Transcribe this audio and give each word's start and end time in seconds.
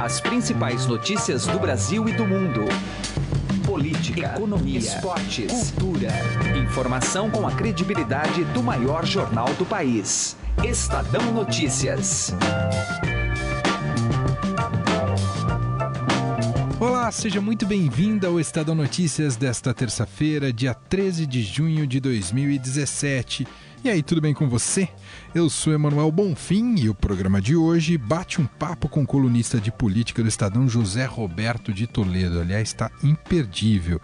As 0.00 0.18
principais 0.18 0.86
notícias 0.86 1.46
do 1.46 1.58
Brasil 1.58 2.08
e 2.08 2.12
do 2.12 2.26
mundo. 2.26 2.62
Política, 3.66 4.32
economia, 4.34 4.78
esportes, 4.78 5.72
cultura. 5.72 6.08
Informação 6.56 7.30
com 7.30 7.46
a 7.46 7.52
credibilidade 7.52 8.44
do 8.44 8.62
maior 8.62 9.04
jornal 9.04 9.52
do 9.58 9.66
país. 9.66 10.38
Estadão 10.64 11.30
Notícias. 11.32 12.34
Olá, 16.80 17.12
seja 17.12 17.42
muito 17.42 17.66
bem-vinda 17.66 18.28
ao 18.28 18.40
Estadão 18.40 18.74
Notícias 18.74 19.36
desta 19.36 19.74
terça-feira, 19.74 20.50
dia 20.50 20.72
13 20.72 21.26
de 21.26 21.42
junho 21.42 21.86
de 21.86 22.00
2017. 22.00 23.46
E 23.82 23.88
aí, 23.88 24.02
tudo 24.02 24.20
bem 24.20 24.34
com 24.34 24.46
você? 24.46 24.90
Eu 25.34 25.48
sou 25.48 25.72
Emanuel 25.72 26.12
Bonfim 26.12 26.74
e 26.78 26.90
o 26.90 26.94
programa 26.94 27.40
de 27.40 27.56
hoje 27.56 27.96
bate 27.96 28.38
um 28.38 28.44
papo 28.44 28.90
com 28.90 29.02
o 29.02 29.06
colunista 29.06 29.58
de 29.58 29.72
política 29.72 30.22
do 30.22 30.28
Estadão 30.28 30.68
José 30.68 31.06
Roberto 31.06 31.72
de 31.72 31.86
Toledo. 31.86 32.40
Aliás, 32.40 32.68
está 32.68 32.90
imperdível. 33.02 33.98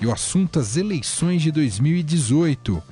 E 0.00 0.06
o 0.06 0.12
assunto 0.12 0.58
as 0.58 0.76
eleições 0.76 1.42
de 1.42 1.52
2018. 1.52 2.82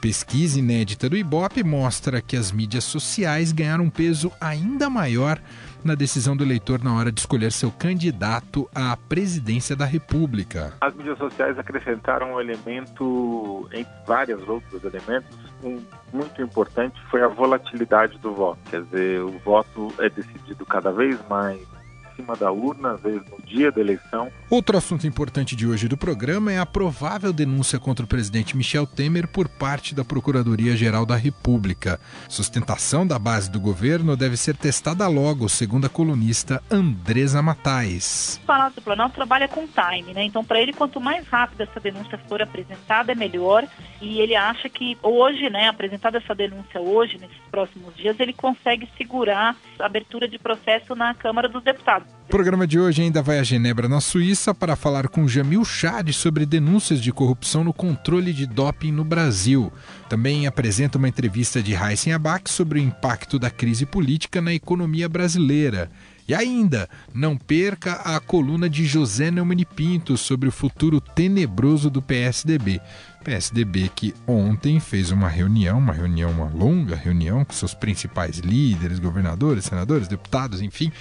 Pesquisa 0.00 0.58
inédita 0.58 1.10
do 1.10 1.16
Ibope 1.16 1.62
mostra 1.62 2.22
que 2.22 2.38
as 2.38 2.50
mídias 2.50 2.84
sociais 2.84 3.52
ganharam 3.52 3.84
um 3.84 3.90
peso 3.90 4.32
ainda 4.40 4.88
maior 4.88 5.38
na 5.84 5.94
decisão 5.94 6.36
do 6.36 6.44
eleitor 6.44 6.82
na 6.82 6.94
hora 6.94 7.10
de 7.10 7.20
escolher 7.20 7.52
seu 7.52 7.70
candidato 7.70 8.68
à 8.74 8.96
presidência 8.96 9.74
da 9.74 9.84
República. 9.84 10.72
As 10.80 10.94
mídias 10.94 11.18
sociais 11.18 11.58
acrescentaram 11.58 12.34
um 12.34 12.40
elemento, 12.40 13.68
entre 13.72 13.92
vários 14.06 14.48
outros 14.48 14.82
elementos, 14.84 15.36
um 15.62 15.80
muito 16.12 16.42
importante 16.42 17.00
foi 17.10 17.22
a 17.22 17.28
volatilidade 17.28 18.18
do 18.18 18.34
voto. 18.34 18.58
Quer 18.70 18.82
dizer, 18.82 19.20
o 19.20 19.38
voto 19.38 19.92
é 19.98 20.08
decidido 20.08 20.66
cada 20.66 20.92
vez 20.92 21.18
mais 21.28 21.66
cima 22.14 22.36
da 22.36 22.50
urna, 22.50 22.92
às 22.92 23.00
vezes 23.00 23.22
no 23.30 23.40
dia 23.44 23.70
da 23.70 23.80
eleição. 23.80 24.30
Outro 24.50 24.76
assunto 24.76 25.06
importante 25.06 25.56
de 25.56 25.66
hoje 25.66 25.88
do 25.88 25.96
programa 25.96 26.52
é 26.52 26.58
a 26.58 26.66
provável 26.66 27.32
denúncia 27.32 27.78
contra 27.78 28.04
o 28.04 28.08
presidente 28.08 28.56
Michel 28.56 28.86
Temer 28.86 29.28
por 29.28 29.48
parte 29.48 29.94
da 29.94 30.04
Procuradoria-Geral 30.04 31.06
da 31.06 31.16
República. 31.16 32.00
Sustentação 32.28 33.06
da 33.06 33.18
base 33.18 33.50
do 33.50 33.60
governo 33.60 34.16
deve 34.16 34.36
ser 34.36 34.56
testada 34.56 35.06
logo, 35.08 35.48
segundo 35.48 35.86
a 35.86 35.88
colunista 35.88 36.62
Andresa 36.70 37.42
Matais. 37.42 38.40
O 38.42 38.46
Palácio 38.46 38.76
do 38.76 38.82
Planalto 38.82 39.14
trabalha 39.14 39.48
com 39.48 39.66
time, 39.66 40.12
né? 40.12 40.24
Então, 40.24 40.44
para 40.44 40.60
ele, 40.60 40.72
quanto 40.72 41.00
mais 41.00 41.26
rápido 41.26 41.62
essa 41.62 41.80
denúncia 41.80 42.18
for 42.28 42.42
apresentada, 42.42 43.12
é 43.12 43.14
melhor. 43.14 43.66
E 44.00 44.20
ele 44.20 44.34
acha 44.34 44.68
que 44.68 44.98
hoje, 45.02 45.48
né, 45.48 45.68
apresentada 45.68 46.18
essa 46.18 46.34
denúncia 46.34 46.80
hoje, 46.80 47.18
nesses 47.18 47.36
próximos 47.50 47.94
dias, 47.96 48.18
ele 48.18 48.32
consegue 48.32 48.88
segurar 48.96 49.56
abertura 49.82 50.28
de 50.28 50.38
processo 50.38 50.94
na 50.94 51.14
Câmara 51.14 51.48
dos 51.48 51.62
Deputados. 51.62 52.08
O 52.24 52.30
programa 52.30 52.66
de 52.66 52.78
hoje 52.78 53.02
ainda 53.02 53.20
vai 53.20 53.38
a 53.38 53.42
Genebra, 53.42 53.88
na 53.88 54.00
Suíça, 54.00 54.54
para 54.54 54.76
falar 54.76 55.08
com 55.08 55.28
Jamil 55.28 55.64
Chad 55.64 56.10
sobre 56.12 56.46
denúncias 56.46 57.00
de 57.00 57.12
corrupção 57.12 57.62
no 57.62 57.72
controle 57.72 58.32
de 58.32 58.46
doping 58.46 58.92
no 58.92 59.04
Brasil. 59.04 59.72
Também 60.08 60.46
apresenta 60.46 60.98
uma 60.98 61.08
entrevista 61.08 61.62
de 61.62 61.74
Heisen 61.74 62.12
Abac 62.12 62.50
sobre 62.50 62.78
o 62.78 62.82
impacto 62.82 63.38
da 63.38 63.50
crise 63.50 63.84
política 63.84 64.40
na 64.40 64.54
economia 64.54 65.08
brasileira. 65.08 65.90
E 66.28 66.34
ainda, 66.34 66.88
não 67.12 67.36
perca 67.36 67.94
a 67.94 68.20
coluna 68.20 68.70
de 68.70 68.86
José 68.86 69.30
Neumani 69.30 69.64
Pinto 69.64 70.16
sobre 70.16 70.48
o 70.48 70.52
futuro 70.52 71.00
tenebroso 71.00 71.90
do 71.90 72.00
PSDB. 72.00 72.80
PSDB 73.24 73.90
que 73.94 74.14
ontem 74.26 74.80
fez 74.80 75.10
uma 75.10 75.28
reunião, 75.28 75.78
uma 75.78 75.92
reunião, 75.92 76.30
uma 76.30 76.48
longa 76.48 76.96
reunião 76.96 77.44
com 77.44 77.52
seus 77.52 77.74
principais 77.74 78.38
líderes, 78.38 78.98
governadores, 78.98 79.64
senadores, 79.64 80.08
deputados, 80.08 80.60
enfim, 80.60 80.92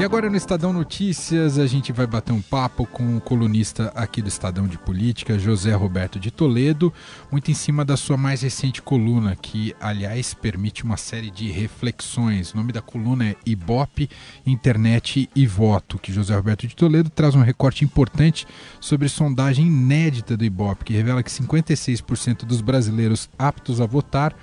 E 0.00 0.02
agora 0.02 0.30
no 0.30 0.36
Estadão 0.36 0.72
Notícias 0.72 1.58
a 1.58 1.66
gente 1.66 1.92
vai 1.92 2.06
bater 2.06 2.32
um 2.32 2.40
papo 2.40 2.86
com 2.86 3.18
o 3.18 3.20
colunista 3.20 3.92
aqui 3.94 4.22
do 4.22 4.28
Estadão 4.28 4.66
de 4.66 4.78
Política, 4.78 5.38
José 5.38 5.74
Roberto 5.74 6.18
de 6.18 6.30
Toledo, 6.30 6.90
muito 7.30 7.50
em 7.50 7.54
cima 7.54 7.84
da 7.84 7.98
sua 7.98 8.16
mais 8.16 8.40
recente 8.40 8.80
coluna, 8.80 9.36
que 9.36 9.76
aliás 9.78 10.32
permite 10.32 10.84
uma 10.84 10.96
série 10.96 11.30
de 11.30 11.50
reflexões. 11.50 12.54
O 12.54 12.56
nome 12.56 12.72
da 12.72 12.80
coluna 12.80 13.26
é 13.26 13.36
Ibope, 13.44 14.08
Internet 14.46 15.28
e 15.36 15.46
Voto, 15.46 15.98
que 15.98 16.14
José 16.14 16.34
Roberto 16.34 16.66
de 16.66 16.74
Toledo 16.74 17.10
traz 17.10 17.34
um 17.34 17.42
recorte 17.42 17.84
importante 17.84 18.46
sobre 18.80 19.06
sondagem 19.06 19.66
inédita 19.66 20.34
do 20.34 20.46
Ibope, 20.46 20.86
que 20.86 20.94
revela 20.94 21.22
que 21.22 21.30
56% 21.30 22.46
dos 22.46 22.62
brasileiros 22.62 23.28
aptos 23.38 23.82
a 23.82 23.86
votar 23.86 24.34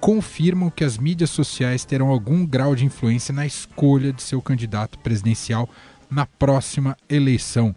confirmam 0.00 0.70
que 0.70 0.84
as 0.84 0.98
mídias 0.98 1.30
sociais 1.30 1.84
terão 1.84 2.08
algum 2.08 2.46
grau 2.46 2.74
de 2.74 2.84
influência 2.84 3.34
na 3.34 3.46
escolha 3.46 4.12
de 4.12 4.22
seu 4.22 4.40
candidato 4.40 4.98
presidencial 4.98 5.68
na 6.10 6.26
próxima 6.26 6.96
eleição. 7.08 7.74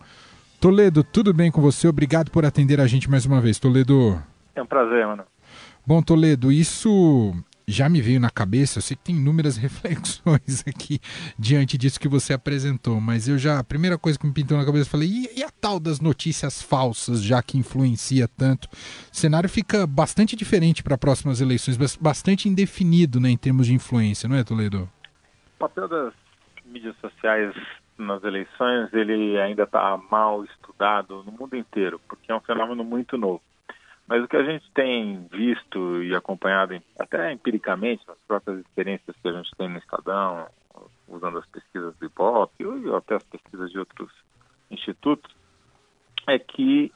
Toledo, 0.59 1.03
tudo 1.03 1.34
bem 1.34 1.50
com 1.52 1.62
você? 1.62 1.88
Obrigado 1.88 2.30
por 2.31 2.46
atender 2.46 2.81
a 2.81 2.88
gente 2.88 3.09
mais 3.09 3.25
uma 3.25 3.40
vez, 3.40 3.57
Toledo. 3.59 4.22
É 4.53 4.62
um 4.62 4.66
prazer, 4.66 5.06
mano. 5.07 5.24
Bom, 5.85 6.02
Toledo, 6.02 6.52
isso 6.52 7.34
já 7.69 7.88
me 7.88 8.02
veio 8.02 8.19
na 8.19 8.30
cabeça, 8.30 8.80
eu 8.80 8.81
sei 8.81 8.97
que 8.97 9.03
tem 9.03 9.16
inúmeras 9.16 9.56
reflexões 9.57 10.63
aqui 10.68 11.00
diante 11.38 11.78
disso 11.78 12.00
que 12.00 12.07
você 12.07 12.34
apresentou, 12.34 13.00
mas 13.00 13.28
eu 13.28 13.38
já, 13.38 13.59
a 13.59 13.63
primeira 13.63 13.97
coisa 13.97 14.18
que 14.18 14.25
me 14.25 14.34
pintou 14.34 14.57
na 14.57 14.66
cabeça, 14.66 14.88
eu 14.88 14.91
falei, 14.91 15.07
e, 15.07 15.40
e 15.40 15.44
a 15.44 15.50
tal 15.50 15.80
das 15.80 16.00
notícias 16.00 16.62
falsas, 16.62 17.24
já 17.24 17.41
que 17.41 17.57
influencia 17.57 18.28
tanto? 18.28 18.66
O 18.66 19.16
cenário 19.16 19.50
fica 19.50 19.85
bastante 19.85 20.35
diferente 20.35 20.81
para 20.81 20.97
próximas 20.97 21.41
eleições, 21.41 21.78
bastante 22.00 22.50
indefinido 22.50 23.19
né, 23.19 23.30
em 23.30 23.38
termos 23.38 23.68
de 23.68 23.74
influência, 23.74 24.28
não 24.28 24.36
é, 24.36 24.44
Toledo? 24.44 24.90
O 25.56 25.59
papel 25.59 25.88
das 25.88 26.13
mídias 26.66 26.96
sociais 26.97 27.53
nas 27.97 28.24
eleições, 28.24 28.91
ele 28.94 29.38
ainda 29.40 29.63
está 29.63 30.00
mal 30.09 30.44
estudado 30.46 31.24
no 31.24 31.31
mundo 31.31 31.56
inteiro, 31.56 32.00
porque 32.07 32.31
é 32.31 32.36
um 32.36 32.40
fenômeno 32.40 32.84
muito 32.84 33.18
novo. 33.18 33.41
Mas 34.09 34.24
o 34.24 34.28
que 34.28 34.38
a 34.38 34.44
gente 34.44 34.66
tem 34.72 35.28
visto 35.31 36.02
e 36.02 36.16
acompanhado, 36.16 36.81
até 37.00 37.31
empiricamente, 37.31 38.02
nas 38.08 38.18
próprias 38.28 38.59
experiências 38.62 39.16
que 39.22 39.28
a 39.28 39.34
gente 39.34 39.52
tem 39.56 39.70
no 39.70 39.78
Estadão, 39.78 40.47
usando 41.08 41.38
as 41.38 41.46
pesquisas 41.46 41.96
do 41.96 42.06
IBOP 42.08 42.66
ou 42.66 42.96
até 42.96 43.16
as 43.18 43.24
pesquisas 43.24 43.69
de 43.69 43.78
outros 43.78 44.12
institutos, 44.72 45.31
é 46.28 46.40
que 46.40 46.92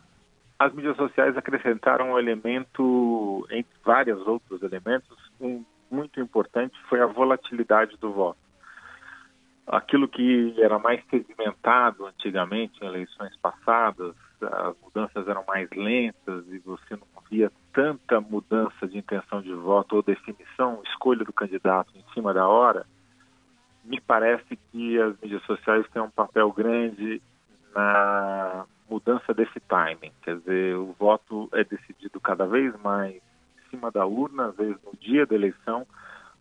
as 0.58 0.74
mídias 0.74 0.98
sociais 0.98 1.38
acrescentaram 1.38 2.14
um 2.14 2.20
elemento, 2.20 3.46
entre 3.52 3.72
vários 3.86 4.26
outros 4.26 4.64
elementos, 4.64 5.16
um 5.40 5.64
muito 5.92 6.20
importante 6.20 6.76
foi 6.90 7.00
a 7.00 7.06
volatilidade 7.06 7.96
do 7.98 8.12
voto. 8.12 8.40
Aquilo 9.68 10.08
que 10.08 10.56
era 10.58 10.80
mais 10.80 11.04
sedimentado 11.12 12.08
antigamente 12.08 12.84
em 12.84 12.88
eleições 12.88 13.38
passadas, 13.38 14.16
as 14.44 14.76
mudanças 14.82 15.28
eram 15.28 15.44
mais 15.48 15.70
lentas 15.72 16.46
e 16.50 16.60
você 16.60 16.96
não 16.96 17.08
via 17.30 17.52
tanta 17.72 18.22
mudança 18.22 18.88
de 18.88 18.98
intenção 18.98 19.42
de 19.42 19.54
voto 19.54 19.96
ou 19.96 20.04
definição, 20.04 20.82
escolha 20.86 21.26
do 21.26 21.34
candidato 21.34 21.92
em 21.96 22.14
cima 22.14 22.34
da 22.34 22.48
hora, 22.48 22.86
me 23.84 24.00
parece 24.00 24.56
que 24.72 25.00
as 25.00 25.20
mídias 25.20 25.44
sociais 25.44 25.86
têm 25.92 26.02
um 26.02 26.10
papel 26.10 26.52
grande 26.52 27.22
na 27.76 28.66
mudança 28.90 29.34
desse 29.34 29.60
timing. 29.62 30.12
Quer 30.22 30.38
dizer, 30.38 30.76
o 30.78 30.94
voto 30.98 31.50
é 31.54 31.64
decidido 31.64 32.20
cada 32.20 32.46
vez 32.46 32.74
mais 32.82 33.16
em 33.16 33.70
cima 33.72 33.92
da 33.92 34.06
urna, 34.06 34.48
às 34.48 34.56
vezes 34.56 34.78
no 34.84 34.94
dia 34.98 35.26
da 35.26 35.36
eleição. 35.36 35.86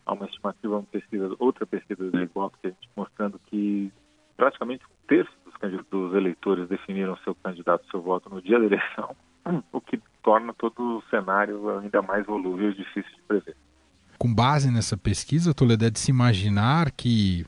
Há 0.05 0.13
uma 0.13 0.27
estimativa, 0.27 0.77
uma 0.77 0.83
pesquisa, 0.83 1.35
outra 1.39 1.65
pesquisa 1.65 2.11
do 2.11 2.21
Ibope 2.21 2.75
mostrando 2.97 3.39
que 3.47 3.93
praticamente 4.37 4.85
um 4.85 5.07
terço 5.07 5.33
dos, 5.91 6.15
eleitores 6.15 6.69
definiram 6.69 7.17
seu 7.19 7.35
candidato, 7.35 7.89
seu 7.91 8.01
voto 8.01 8.29
no 8.29 8.43
dia 8.43 8.59
da 8.59 8.67
eleição, 8.67 9.17
o 9.73 9.81
que 9.81 10.01
torna 10.23 10.53
todo 10.53 10.99
o 10.99 11.03
cenário 11.11 11.79
ainda 11.79 12.03
mais 12.03 12.27
volúvel 12.27 12.71
e 12.71 12.75
difícil 12.75 13.11
de 13.15 13.23
prever. 13.27 13.57
Com 14.19 14.33
base 14.33 14.71
nessa 14.71 14.97
pesquisa, 14.97 15.53
Toledo, 15.53 15.85
é 15.85 15.91
de 15.91 15.99
se 15.99 16.11
imaginar 16.11 16.93
que 16.93 17.45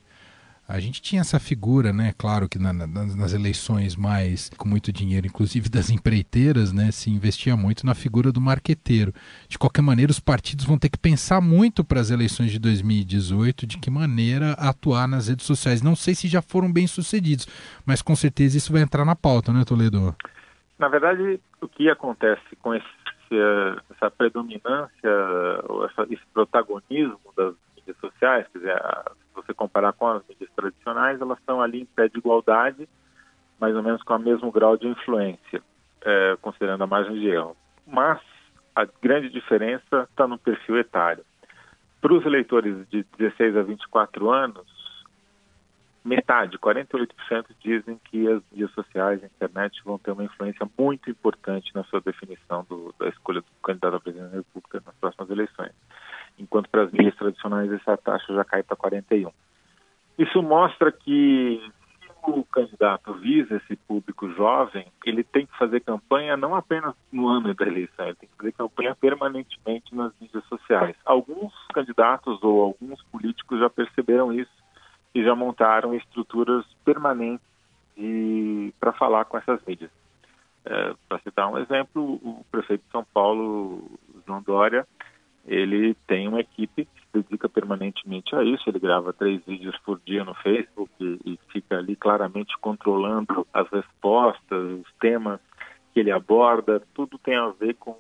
a 0.67 0.81
gente 0.81 1.03
tinha 1.03 1.21
essa 1.21 1.39
figura, 1.39 1.93
né? 1.93 2.15
Claro 2.17 2.49
que 2.49 2.59
na, 2.59 2.73
na, 2.73 2.87
nas 2.87 3.35
eleições 3.35 3.95
mais 3.97 4.51
com 4.57 4.67
muito 4.67 4.91
dinheiro, 4.91 5.27
inclusive 5.27 5.69
das 5.69 5.91
empreiteiras, 5.91 6.73
né? 6.73 6.91
Se 6.91 7.11
investia 7.11 7.55
muito 7.57 7.85
na 7.85 7.95
figura 7.95 8.33
do 8.33 8.41
marqueteiro. 8.41 9.13
De 9.47 9.59
qualquer 9.59 9.83
maneira, 9.83 10.11
os 10.11 10.21
partidos 10.21 10.65
vão 10.65 10.79
ter 10.79 10.89
que 10.89 10.99
pensar 10.99 11.41
muito 11.43 11.85
para 11.85 12.01
as 12.01 12.11
eleições 12.11 12.51
de 12.51 12.59
2018 12.59 13.67
de 13.67 13.79
que 13.79 13.91
maneira 13.91 14.53
atuar 14.53 15.07
nas 15.07 15.29
redes 15.29 15.45
sociais. 15.45 15.83
Não 15.83 15.95
sei 15.95 16.15
se 16.15 16.29
já 16.29 16.41
foram 16.41 16.73
bem 16.73 16.87
sucedidos, 16.87 17.47
mas 17.85 18.01
com 18.01 18.17
certeza 18.17 18.57
isso 18.57 18.73
vai 18.73 18.81
entrar 18.81 19.05
na 19.05 19.15
pauta, 19.15 19.53
né, 19.53 19.65
Toledo? 19.67 20.17
Na 20.79 20.89
verdade, 20.89 21.41
o 21.61 21.69
que 21.69 21.91
acontece 21.91 22.57
com 22.63 22.75
esse, 22.75 22.87
essa 23.91 24.11
predominância, 24.11 24.91
esse 26.11 26.23
protagonismo 26.33 27.21
das 27.37 27.55
mídias 27.85 27.97
sociais, 27.99 28.47
quer 28.53 28.59
dizer, 28.59 28.79
se 28.79 29.35
você 29.35 29.53
comparar 29.53 29.93
com 29.93 30.07
as 30.09 30.27
mídias 30.27 30.51
tradicionais, 30.57 31.21
elas 31.21 31.39
estão 31.39 31.61
ali 31.61 31.83
em 31.83 31.87
pé 31.87 32.09
de 32.09 32.19
igualdade, 32.19 32.89
mais 33.61 33.77
ou 33.77 33.83
menos 33.83 34.03
com 34.03 34.15
o 34.15 34.19
mesmo 34.19 34.51
grau 34.51 34.77
de 34.77 34.89
influência, 34.89 35.63
é, 36.03 36.37
considerando 36.41 36.83
a 36.83 36.87
margem 36.87 37.15
de 37.15 37.29
erro. 37.29 37.57
Mas 37.87 38.21
a 38.75 38.87
grande 39.03 39.29
diferença 39.29 40.09
está 40.11 40.27
no 40.27 40.39
perfil 40.39 40.79
etário. 40.79 41.25
Para 42.01 42.15
os 42.15 42.27
eleitores 42.27 42.89
de 42.89 43.05
16 43.19 43.57
a 43.57 43.63
24 43.63 44.31
anos, 44.31 44.67
metade, 46.05 46.59
48% 46.59 47.47
dizem 47.61 47.99
que 48.05 48.29
as 48.29 48.43
mídias 48.51 48.71
sociais 48.73 49.23
e 49.23 49.25
a 49.25 49.29
internet 49.29 49.81
vão 49.85 49.99
ter 49.99 50.11
uma 50.11 50.25
influência 50.25 50.69
muito 50.79 51.11
importante 51.11 51.75
na 51.75 51.83
sua 51.85 52.01
definição 52.01 52.65
do, 52.69 52.95
da 52.99 53.09
escolha 53.09 53.41
do 53.41 53.47
candidato 53.63 53.97
à 53.97 54.01
presidência 54.01 54.31
da 54.31 54.37
República 54.37 54.83
nas 54.85 54.95
próximas 54.97 55.31
eleições. 55.31 55.73
Enquanto 56.55 56.71
para 56.71 56.85
as 56.85 56.93
mídias 56.93 57.17
tradicionais 57.17 57.73
essa 57.73 57.97
taxa 57.97 58.33
já 58.33 58.45
cai 58.45 58.63
para 58.63 58.77
41. 58.77 59.29
Isso 60.17 60.41
mostra 60.41 60.93
que 60.93 61.61
o 62.23 62.45
candidato 62.45 63.13
visa 63.15 63.57
esse 63.57 63.75
público 63.75 64.31
jovem, 64.31 64.87
ele 65.05 65.25
tem 65.25 65.47
que 65.47 65.59
fazer 65.59 65.81
campanha 65.81 66.37
não 66.37 66.55
apenas 66.55 66.95
no 67.11 67.27
ano 67.27 67.53
da 67.53 67.67
eleição, 67.67 68.07
ele 68.07 68.15
tem 68.15 68.29
que 68.29 68.37
fazer 68.37 68.53
campanha 68.53 68.95
permanentemente 68.95 69.93
nas 69.97 70.13
mídias 70.21 70.45
sociais. 70.45 70.95
Alguns 71.05 71.53
candidatos 71.75 72.41
ou 72.45 72.63
alguns 72.63 73.03
políticos 73.11 73.59
já 73.59 73.69
perceberam 73.69 74.33
isso 74.33 74.53
e 75.13 75.25
já 75.25 75.35
montaram 75.35 75.93
estruturas 75.93 76.65
permanentes 76.85 77.45
para 78.79 78.93
falar 78.93 79.25
com 79.25 79.39
essas 79.39 79.61
mídias. 79.67 79.91
É, 80.65 80.95
para 81.09 81.19
citar 81.19 81.51
um 81.51 81.59
exemplo, 81.59 82.15
o 82.23 82.47
prefeito 82.49 82.85
de 82.85 82.93
São 82.93 83.05
Paulo, 83.13 83.91
João 84.25 84.41
Dória, 84.41 84.87
ele 85.47 85.95
tem 86.07 86.27
uma 86.27 86.41
equipe 86.41 86.87
que 86.87 87.01
se 87.01 87.23
dedica 87.23 87.49
permanentemente 87.49 88.35
a 88.35 88.43
isso. 88.43 88.69
Ele 88.69 88.79
grava 88.79 89.13
três 89.13 89.45
vídeos 89.45 89.77
por 89.85 90.01
dia 90.05 90.25
no 90.25 90.35
Facebook 90.35 90.91
e, 91.01 91.21
e 91.25 91.39
fica 91.53 91.79
ali 91.79 91.95
claramente 91.97 92.57
controlando 92.59 93.47
as 93.53 93.69
respostas, 93.71 94.81
os 94.81 94.93
temas 95.01 95.41
que 95.93 96.01
ele 96.01 96.11
aborda. 96.11 96.83
Tudo 96.95 97.19
tem 97.19 97.37
a 97.37 97.49
ver 97.49 97.75
com 97.75 97.97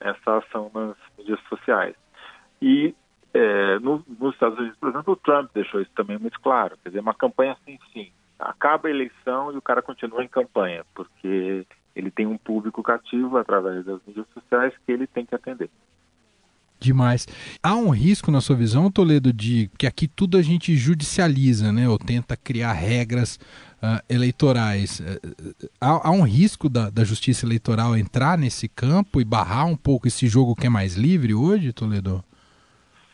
essa 0.00 0.38
ação 0.38 0.70
nas 0.74 0.96
mídias 1.18 1.40
sociais. 1.48 1.94
E 2.60 2.94
é, 3.34 3.78
no, 3.80 4.02
nos 4.18 4.32
Estados 4.34 4.58
Unidos, 4.58 4.78
por 4.78 4.88
exemplo, 4.88 5.12
o 5.12 5.16
Trump 5.16 5.50
deixou 5.52 5.80
isso 5.80 5.90
também 5.94 6.18
muito 6.18 6.40
claro. 6.40 6.78
Quer 6.82 6.90
dizer, 6.90 7.00
uma 7.00 7.14
campanha 7.14 7.56
sem 7.64 7.78
fim. 7.92 8.10
Acaba 8.38 8.88
a 8.88 8.90
eleição 8.90 9.52
e 9.52 9.56
o 9.56 9.62
cara 9.62 9.82
continua 9.82 10.24
em 10.24 10.28
campanha, 10.28 10.84
porque 10.94 11.66
ele 11.94 12.10
tem 12.10 12.26
um 12.26 12.36
público 12.38 12.82
cativo 12.82 13.36
através 13.36 13.84
das 13.84 14.00
mídias 14.06 14.26
sociais 14.32 14.74
que 14.84 14.92
ele 14.92 15.06
tem 15.06 15.24
que 15.24 15.34
atender. 15.34 15.70
Demais. 16.84 17.26
Há 17.62 17.74
um 17.76 17.88
risco, 17.88 18.30
na 18.30 18.42
sua 18.42 18.54
visão, 18.54 18.90
Toledo, 18.90 19.32
de 19.32 19.70
que 19.78 19.86
aqui 19.86 20.06
tudo 20.06 20.36
a 20.36 20.42
gente 20.42 20.76
judicializa, 20.76 21.72
né? 21.72 21.88
Ou 21.88 21.98
tenta 21.98 22.36
criar 22.36 22.74
regras 22.74 23.36
uh, 23.82 24.04
eleitorais. 24.06 25.00
Uh, 25.00 25.68
há, 25.80 26.08
há, 26.08 26.10
um 26.10 26.22
risco 26.22 26.68
da, 26.68 26.90
da 26.90 27.02
justiça 27.02 27.46
eleitoral 27.46 27.96
entrar 27.96 28.36
nesse 28.36 28.68
campo 28.68 29.18
e 29.18 29.24
barrar 29.24 29.64
um 29.66 29.76
pouco 29.76 30.06
esse 30.06 30.26
jogo 30.26 30.54
que 30.54 30.66
é 30.66 30.70
mais 30.70 30.94
livre 30.94 31.32
hoje, 31.32 31.72
Toledo? 31.72 32.22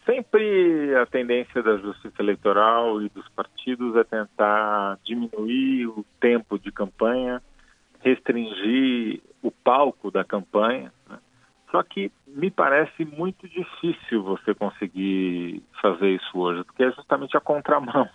Sempre 0.05 0.93
a 0.97 1.07
tendência 1.07 1.63
da 1.63 1.77
justiça 1.77 2.21
eleitoral 2.21 3.01
e 3.01 3.09
dos 3.11 3.29
partidos 3.29 3.95
é 3.95 4.03
tentar 4.03 4.99
diminuir 5.05 5.87
o 5.87 6.05
tempo 6.21 6.59
de 6.59 6.73
campanha, 6.73 7.41
restringir 8.01 9.21
o 9.41 9.53
palco 9.53 10.11
da 10.11 10.25
campanha. 10.25 10.93
Só 11.71 11.83
que 11.83 12.11
me 12.27 12.51
parece 12.51 13.05
muito 13.05 13.49
difícil 13.49 14.23
você 14.23 14.55
conseguir 14.55 15.63
fazer 15.81 16.11
isso 16.11 16.39
hoje, 16.39 16.65
porque 16.65 16.85
é 16.85 16.93
justamente 16.93 17.37
a 17.37 17.41
contramão 17.41 18.09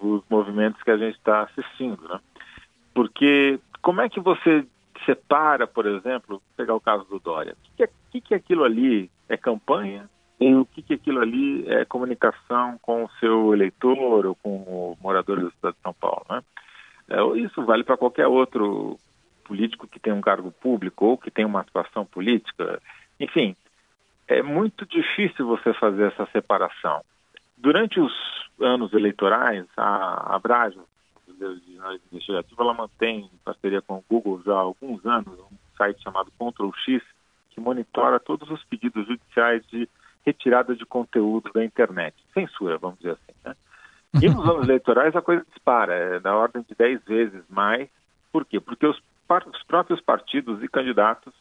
dos 0.00 0.22
movimentos 0.30 0.82
que 0.82 0.90
a 0.90 0.96
gente 0.96 1.16
está 1.16 1.42
assistindo. 1.42 2.08
Né? 2.08 2.18
Porque 2.94 3.60
como 3.82 4.00
é 4.00 4.08
que 4.08 4.20
você 4.20 4.66
separa, 5.04 5.66
por 5.66 5.86
exemplo, 5.86 6.42
pegar 6.56 6.74
o 6.74 6.80
caso 6.80 7.04
do 7.04 7.18
Dória, 7.18 7.52
o 7.52 7.76
que, 7.76 7.84
é, 7.84 7.88
que, 8.10 8.20
que 8.20 8.34
aquilo 8.34 8.64
ali 8.64 9.10
é 9.28 9.36
campanha 9.36 10.08
em 10.40 10.56
o 10.56 10.64
que, 10.64 10.82
que 10.82 10.94
aquilo 10.94 11.20
ali 11.20 11.68
é 11.68 11.84
comunicação 11.84 12.78
com 12.80 13.04
o 13.04 13.10
seu 13.20 13.52
eleitor 13.52 14.26
ou 14.26 14.34
com 14.34 14.56
o 14.56 14.96
morador 15.00 15.42
da 15.42 15.50
cidade 15.50 15.76
de 15.76 15.82
São 15.82 15.94
Paulo. 15.94 16.24
Né? 16.30 16.42
É, 17.08 17.38
isso 17.38 17.64
vale 17.64 17.84
para 17.84 17.96
qualquer 17.96 18.26
outro 18.26 18.98
político 19.44 19.86
que 19.86 20.00
tem 20.00 20.12
um 20.12 20.20
cargo 20.20 20.50
público 20.50 21.06
ou 21.06 21.18
que 21.18 21.30
tem 21.30 21.44
uma 21.44 21.60
atuação 21.60 22.04
política. 22.04 22.80
Enfim, 23.20 23.54
é 24.26 24.42
muito 24.42 24.86
difícil 24.86 25.46
você 25.46 25.72
fazer 25.74 26.12
essa 26.12 26.26
separação. 26.32 27.02
Durante 27.56 28.00
os 28.00 28.12
anos 28.60 28.92
eleitorais, 28.92 29.66
a, 29.76 30.34
a 30.34 30.38
Brasil, 30.38 30.84
de 31.26 31.78
Legislativa, 32.12 32.62
ela 32.62 32.74
mantém, 32.74 33.30
em 33.32 33.38
parceria 33.44 33.82
com 33.82 33.96
o 33.96 34.04
Google 34.08 34.42
já 34.44 34.52
há 34.52 34.60
alguns 34.60 35.04
anos, 35.04 35.38
um 35.38 35.56
site 35.76 36.02
chamado 36.02 36.30
Ctrl 36.32 36.70
X, 36.84 37.02
que 37.50 37.60
monitora 37.60 38.20
todos 38.20 38.50
os 38.50 38.62
pedidos 38.64 39.06
judiciais 39.06 39.64
de 39.68 39.88
retirada 40.24 40.74
de 40.74 40.86
conteúdo 40.86 41.50
da 41.52 41.64
internet. 41.64 42.16
Censura, 42.32 42.78
vamos 42.78 42.98
dizer 42.98 43.12
assim. 43.12 43.38
Né? 43.44 43.54
E 44.22 44.28
nos 44.28 44.44
anos 44.48 44.64
eleitorais 44.64 45.14
a 45.14 45.22
coisa 45.22 45.44
dispara, 45.48 45.94
é 45.94 46.20
na 46.20 46.34
ordem 46.34 46.62
de 46.62 46.74
10 46.74 47.04
vezes 47.04 47.42
mais. 47.48 47.88
Por 48.32 48.44
quê? 48.44 48.58
Porque 48.58 48.86
os, 48.86 49.00
os 49.46 49.62
próprios 49.64 50.00
partidos 50.00 50.62
e 50.62 50.68
candidatos 50.68 51.32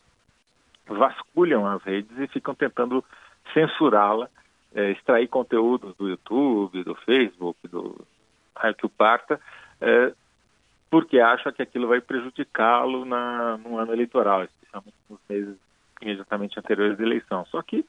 vasculham 0.88 1.66
as 1.66 1.82
redes 1.84 2.18
e 2.18 2.28
ficam 2.28 2.54
tentando 2.54 3.04
censurá-la, 3.54 4.30
é, 4.76 4.92
extrair 4.92 5.28
conteúdos 5.28 5.96
do 5.96 6.10
YouTube, 6.10 6.84
do 6.84 6.96
Facebook, 6.96 7.68
do 7.68 8.06
raio 8.56 8.76
que 8.76 8.86
o 8.86 8.90
parta, 8.90 9.40
é, 9.82 10.14
porque 10.90 11.20
acha 11.20 11.52
que 11.52 11.62
aquilo 11.62 11.88
vai 11.88 12.02
prejudicá-lo 12.02 13.04
no 13.04 13.78
ano 13.78 13.94
eleitoral, 13.94 14.44
especialmente 14.44 14.96
nos 15.10 15.20
meses 15.28 15.58
imediatamente 16.02 16.60
anteriores 16.60 17.00
à 17.00 17.04
eleição. 17.04 17.46
Só 17.48 17.62
que 17.62 17.86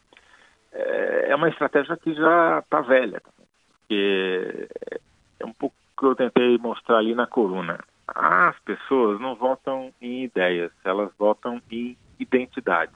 é, 0.73 1.27
é 1.31 1.37
uma 1.37 1.49
estratégia 1.49 1.97
que 1.97 2.15
já 2.15 2.61
está 2.61 2.81
velha, 2.81 3.21
porque 3.21 4.69
é 5.39 5.45
um 5.45 5.53
pouco 5.53 5.75
que 5.99 6.05
eu 6.05 6.15
tentei 6.15 6.59
mostrar 6.59 6.99
ali 6.99 7.15
na 7.15 7.27
coluna. 7.27 7.79
As 8.07 8.59
pessoas 8.61 9.21
não 9.21 9.35
votam 9.35 9.93
em 10.01 10.25
ideias, 10.25 10.71
elas 10.85 11.11
votam 11.19 11.61
em 11.71 11.97
identidades. 12.19 12.95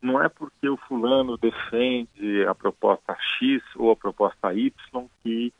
Não 0.00 0.22
é 0.22 0.28
porque 0.28 0.68
o 0.68 0.76
fulano 0.76 1.36
defende 1.36 2.46
a 2.46 2.54
proposta 2.54 3.16
X 3.38 3.62
ou 3.74 3.90
a 3.90 3.96
proposta 3.96 4.54
Y 4.54 4.72
que 5.22 5.52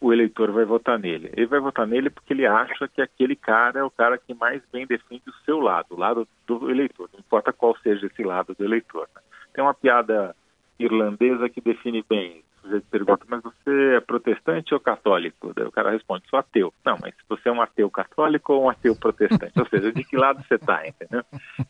o 0.00 0.12
eleitor 0.12 0.50
vai 0.50 0.64
votar 0.64 0.98
nele. 0.98 1.30
Ele 1.34 1.46
vai 1.46 1.60
votar 1.60 1.86
nele 1.86 2.10
porque 2.10 2.32
ele 2.32 2.46
acha 2.46 2.88
que 2.88 3.00
aquele 3.00 3.36
cara 3.36 3.80
é 3.80 3.84
o 3.84 3.90
cara 3.90 4.18
que 4.18 4.34
mais 4.34 4.62
bem 4.72 4.86
defende 4.86 5.22
o 5.28 5.44
seu 5.44 5.60
lado, 5.60 5.86
o 5.90 5.98
lado 5.98 6.28
do 6.46 6.70
eleitor, 6.70 7.08
não 7.12 7.20
importa 7.20 7.52
qual 7.52 7.76
seja 7.78 8.06
esse 8.06 8.22
lado 8.22 8.54
do 8.54 8.64
eleitor. 8.64 9.08
Né? 9.14 9.22
Tem 9.54 9.64
uma 9.64 9.74
piada 9.74 10.34
irlandesa 10.78 11.48
que 11.48 11.60
define 11.60 12.04
bem. 12.08 12.42
O 12.55 12.55
sujeito 12.66 12.86
pergunta, 12.90 13.24
mas 13.28 13.42
você 13.42 13.96
é 13.96 14.00
protestante 14.00 14.74
ou 14.74 14.80
católico? 14.80 15.52
Daí 15.54 15.66
o 15.66 15.72
cara 15.72 15.90
responde, 15.90 16.28
sou 16.28 16.38
ateu. 16.38 16.72
Não, 16.84 16.96
mas 17.00 17.14
você 17.28 17.48
é 17.48 17.52
um 17.52 17.62
ateu 17.62 17.90
católico 17.90 18.52
ou 18.52 18.64
um 18.64 18.70
ateu 18.70 18.94
protestante? 18.94 19.58
ou 19.58 19.66
seja, 19.66 19.92
de 19.92 20.04
que 20.04 20.16
lado 20.16 20.44
você 20.46 20.56
está, 20.56 20.86
entendeu? 20.86 21.24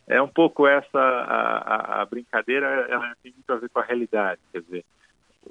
É 0.07 0.21
um 0.21 0.29
pouco 0.29 0.67
essa, 0.67 0.99
a, 0.99 1.59
a, 1.59 2.03
a 2.03 2.05
brincadeira, 2.07 2.67
ela 2.89 3.15
tem 3.23 3.33
muito 3.33 3.53
a 3.53 3.57
ver 3.57 3.69
com 3.69 3.79
a 3.79 3.85
realidade. 3.85 4.41
Quer 4.53 4.63
dizer, 4.63 4.85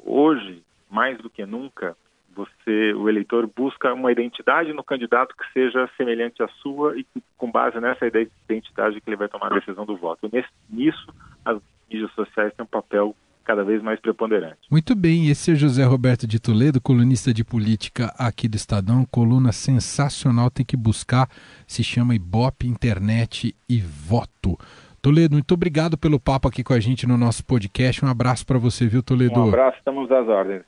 hoje, 0.04 0.64
mais 0.90 1.18
do 1.18 1.30
que 1.30 1.46
nunca, 1.46 1.96
você, 2.36 2.94
o 2.94 3.08
eleitor 3.08 3.48
busca 3.48 3.94
uma 3.94 4.12
identidade 4.12 4.74
no 4.74 4.84
candidato 4.84 5.36
que 5.36 5.52
seja 5.54 5.90
semelhante 5.96 6.44
à 6.44 6.48
sua 6.48 6.98
e 6.98 7.04
que, 7.04 7.24
com 7.38 7.50
base 7.50 7.80
nessa 7.80 8.06
identidade 8.06 9.00
que 9.00 9.10
ele 9.10 9.16
vai 9.16 9.30
tomar 9.30 9.52
a 9.52 9.56
decisão 9.56 9.86
do 9.86 9.96
voto. 9.96 10.30
Nisso, 10.70 11.14
as 11.46 11.62
mídias 11.90 12.12
sociais 12.12 12.54
têm 12.54 12.64
um 12.64 12.68
papel 12.68 13.16
cada 13.46 13.64
vez 13.64 13.82
mais 13.82 14.00
preponderante. 14.00 14.58
Muito 14.70 14.96
bem, 14.96 15.30
esse 15.30 15.52
é 15.52 15.56
José 15.56 15.84
Roberto 15.84 16.28
de 16.28 16.40
Toledo, 16.40 16.82
colunista 16.82 17.34
de 17.34 17.44
política 17.44 18.14
aqui 18.18 18.48
do 18.48 18.56
Estadão, 18.56 19.06
coluna 19.06 19.52
sensacional, 19.52 20.50
tem 20.50 20.66
que 20.66 20.75
buscar, 20.75 21.30
se 21.68 21.84
chama 21.84 22.16
Ibope 22.16 22.68
Internet 22.68 23.56
e 23.70 23.80
Voto. 23.80 24.58
Toledo, 25.02 25.36
muito 25.36 25.54
obrigado 25.54 25.98
pelo 25.98 26.20
papo 26.20 26.48
aqui 26.48 26.64
com 26.64 26.74
a 26.74 26.80
gente 26.80 27.06
no 27.06 27.16
nosso 27.16 27.46
podcast. 27.46 28.04
Um 28.04 28.10
abraço 28.10 28.46
para 28.46 28.58
você, 28.58 28.88
viu, 28.88 29.04
Toledo? 29.04 29.40
Um 29.40 29.50
abraço, 29.50 29.78
estamos 29.78 30.12
às 30.12 30.28
ordens. 30.28 30.64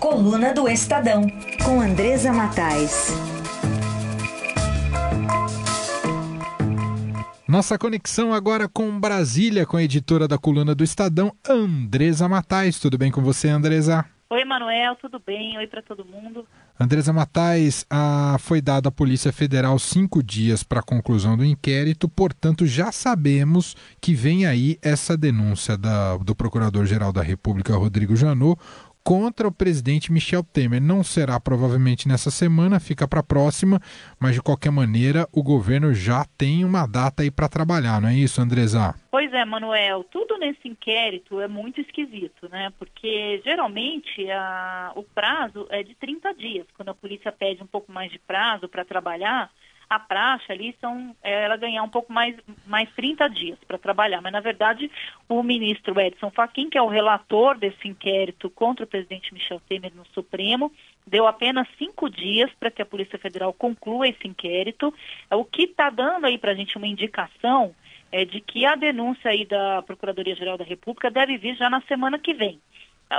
Coluna 0.00 0.52
do 0.52 0.68
Estadão, 0.68 1.22
com 1.64 1.80
Andresa 1.80 2.32
Matais. 2.32 3.33
Nossa 7.46 7.78
conexão 7.78 8.32
agora 8.32 8.66
com 8.66 8.98
Brasília, 8.98 9.66
com 9.66 9.76
a 9.76 9.82
editora 9.82 10.26
da 10.26 10.38
coluna 10.38 10.74
do 10.74 10.82
Estadão, 10.82 11.30
Andresa 11.46 12.26
Matais. 12.26 12.80
Tudo 12.80 12.96
bem 12.96 13.10
com 13.10 13.20
você, 13.20 13.48
Andresa? 13.48 14.02
Oi, 14.30 14.44
Manuel, 14.46 14.96
tudo 14.96 15.22
bem? 15.24 15.56
Oi 15.58 15.66
para 15.66 15.82
todo 15.82 16.06
mundo. 16.06 16.46
Andresa 16.80 17.12
Matais, 17.12 17.84
a, 17.90 18.36
foi 18.40 18.62
dada 18.62 18.88
à 18.88 18.92
Polícia 18.92 19.30
Federal 19.30 19.78
cinco 19.78 20.22
dias 20.22 20.64
para 20.64 20.80
a 20.80 20.82
conclusão 20.82 21.36
do 21.36 21.44
inquérito, 21.44 22.08
portanto, 22.08 22.66
já 22.66 22.90
sabemos 22.90 23.76
que 24.00 24.14
vem 24.14 24.46
aí 24.46 24.78
essa 24.82 25.16
denúncia 25.16 25.76
da, 25.76 26.16
do 26.16 26.34
Procurador-Geral 26.34 27.12
da 27.12 27.22
República, 27.22 27.76
Rodrigo 27.76 28.16
Janot, 28.16 28.58
contra 29.04 29.46
o 29.46 29.52
presidente 29.52 30.10
Michel 30.10 30.42
Temer. 30.42 30.82
Não 30.82 31.04
será 31.04 31.38
provavelmente 31.38 32.08
nessa 32.08 32.30
semana, 32.30 32.80
fica 32.80 33.06
para 33.06 33.20
a 33.20 33.24
próxima, 33.24 33.78
mas 34.18 34.34
de 34.34 34.42
qualquer 34.42 34.72
maneira 34.72 35.28
o 35.30 35.42
governo 35.42 35.92
já 35.92 36.24
tem 36.38 36.64
uma 36.64 36.86
data 36.86 37.22
aí 37.22 37.30
para 37.30 37.48
trabalhar, 37.48 38.00
não 38.00 38.08
é 38.08 38.14
isso, 38.14 38.40
Andresa? 38.40 38.94
Pois 39.10 39.30
é, 39.32 39.44
Manuel, 39.44 40.04
tudo 40.04 40.38
nesse 40.38 40.66
inquérito 40.66 41.40
é 41.40 41.46
muito 41.46 41.80
esquisito, 41.80 42.48
né? 42.48 42.72
Porque 42.78 43.42
geralmente 43.44 44.28
a, 44.30 44.92
o 44.96 45.02
prazo 45.02 45.66
é 45.70 45.82
de 45.82 45.94
30 45.94 46.34
dias. 46.34 46.66
Quando 46.74 46.88
a 46.88 46.94
polícia 46.94 47.30
pede 47.30 47.62
um 47.62 47.66
pouco 47.66 47.92
mais 47.92 48.10
de 48.10 48.18
prazo 48.18 48.68
para 48.68 48.84
trabalhar, 48.84 49.50
a 49.88 49.98
praxe 49.98 50.50
ali 50.50 50.74
são 50.80 51.14
é, 51.22 51.44
ela 51.44 51.56
ganhar 51.56 51.82
um 51.82 51.88
pouco 51.88 52.12
mais, 52.12 52.36
mais 52.66 52.90
30 52.94 53.28
dias 53.28 53.58
para 53.66 53.78
trabalhar. 53.78 54.20
Mas, 54.20 54.32
na 54.32 54.40
verdade, 54.40 54.90
o 55.28 55.42
ministro 55.42 55.98
Edson 56.00 56.30
Fachin, 56.30 56.70
que 56.70 56.78
é 56.78 56.82
o 56.82 56.88
relator 56.88 57.56
desse 57.58 57.88
inquérito 57.88 58.48
contra 58.50 58.84
o 58.84 58.88
presidente 58.88 59.32
Michel 59.32 59.60
Temer 59.68 59.92
no 59.94 60.06
Supremo, 60.06 60.72
deu 61.06 61.26
apenas 61.26 61.68
cinco 61.78 62.08
dias 62.08 62.50
para 62.58 62.70
que 62.70 62.82
a 62.82 62.86
Polícia 62.86 63.18
Federal 63.18 63.52
conclua 63.52 64.08
esse 64.08 64.26
inquérito. 64.26 64.92
O 65.30 65.44
que 65.44 65.64
está 65.64 65.90
dando 65.90 66.26
aí 66.26 66.38
para 66.38 66.52
a 66.52 66.54
gente 66.54 66.76
uma 66.76 66.86
indicação 66.86 67.74
é 68.10 68.24
de 68.24 68.40
que 68.40 68.64
a 68.64 68.76
denúncia 68.76 69.30
aí 69.30 69.44
da 69.44 69.82
Procuradoria-Geral 69.82 70.56
da 70.56 70.64
República 70.64 71.10
deve 71.10 71.36
vir 71.36 71.56
já 71.56 71.68
na 71.68 71.80
semana 71.82 72.18
que 72.18 72.32
vem. 72.32 72.60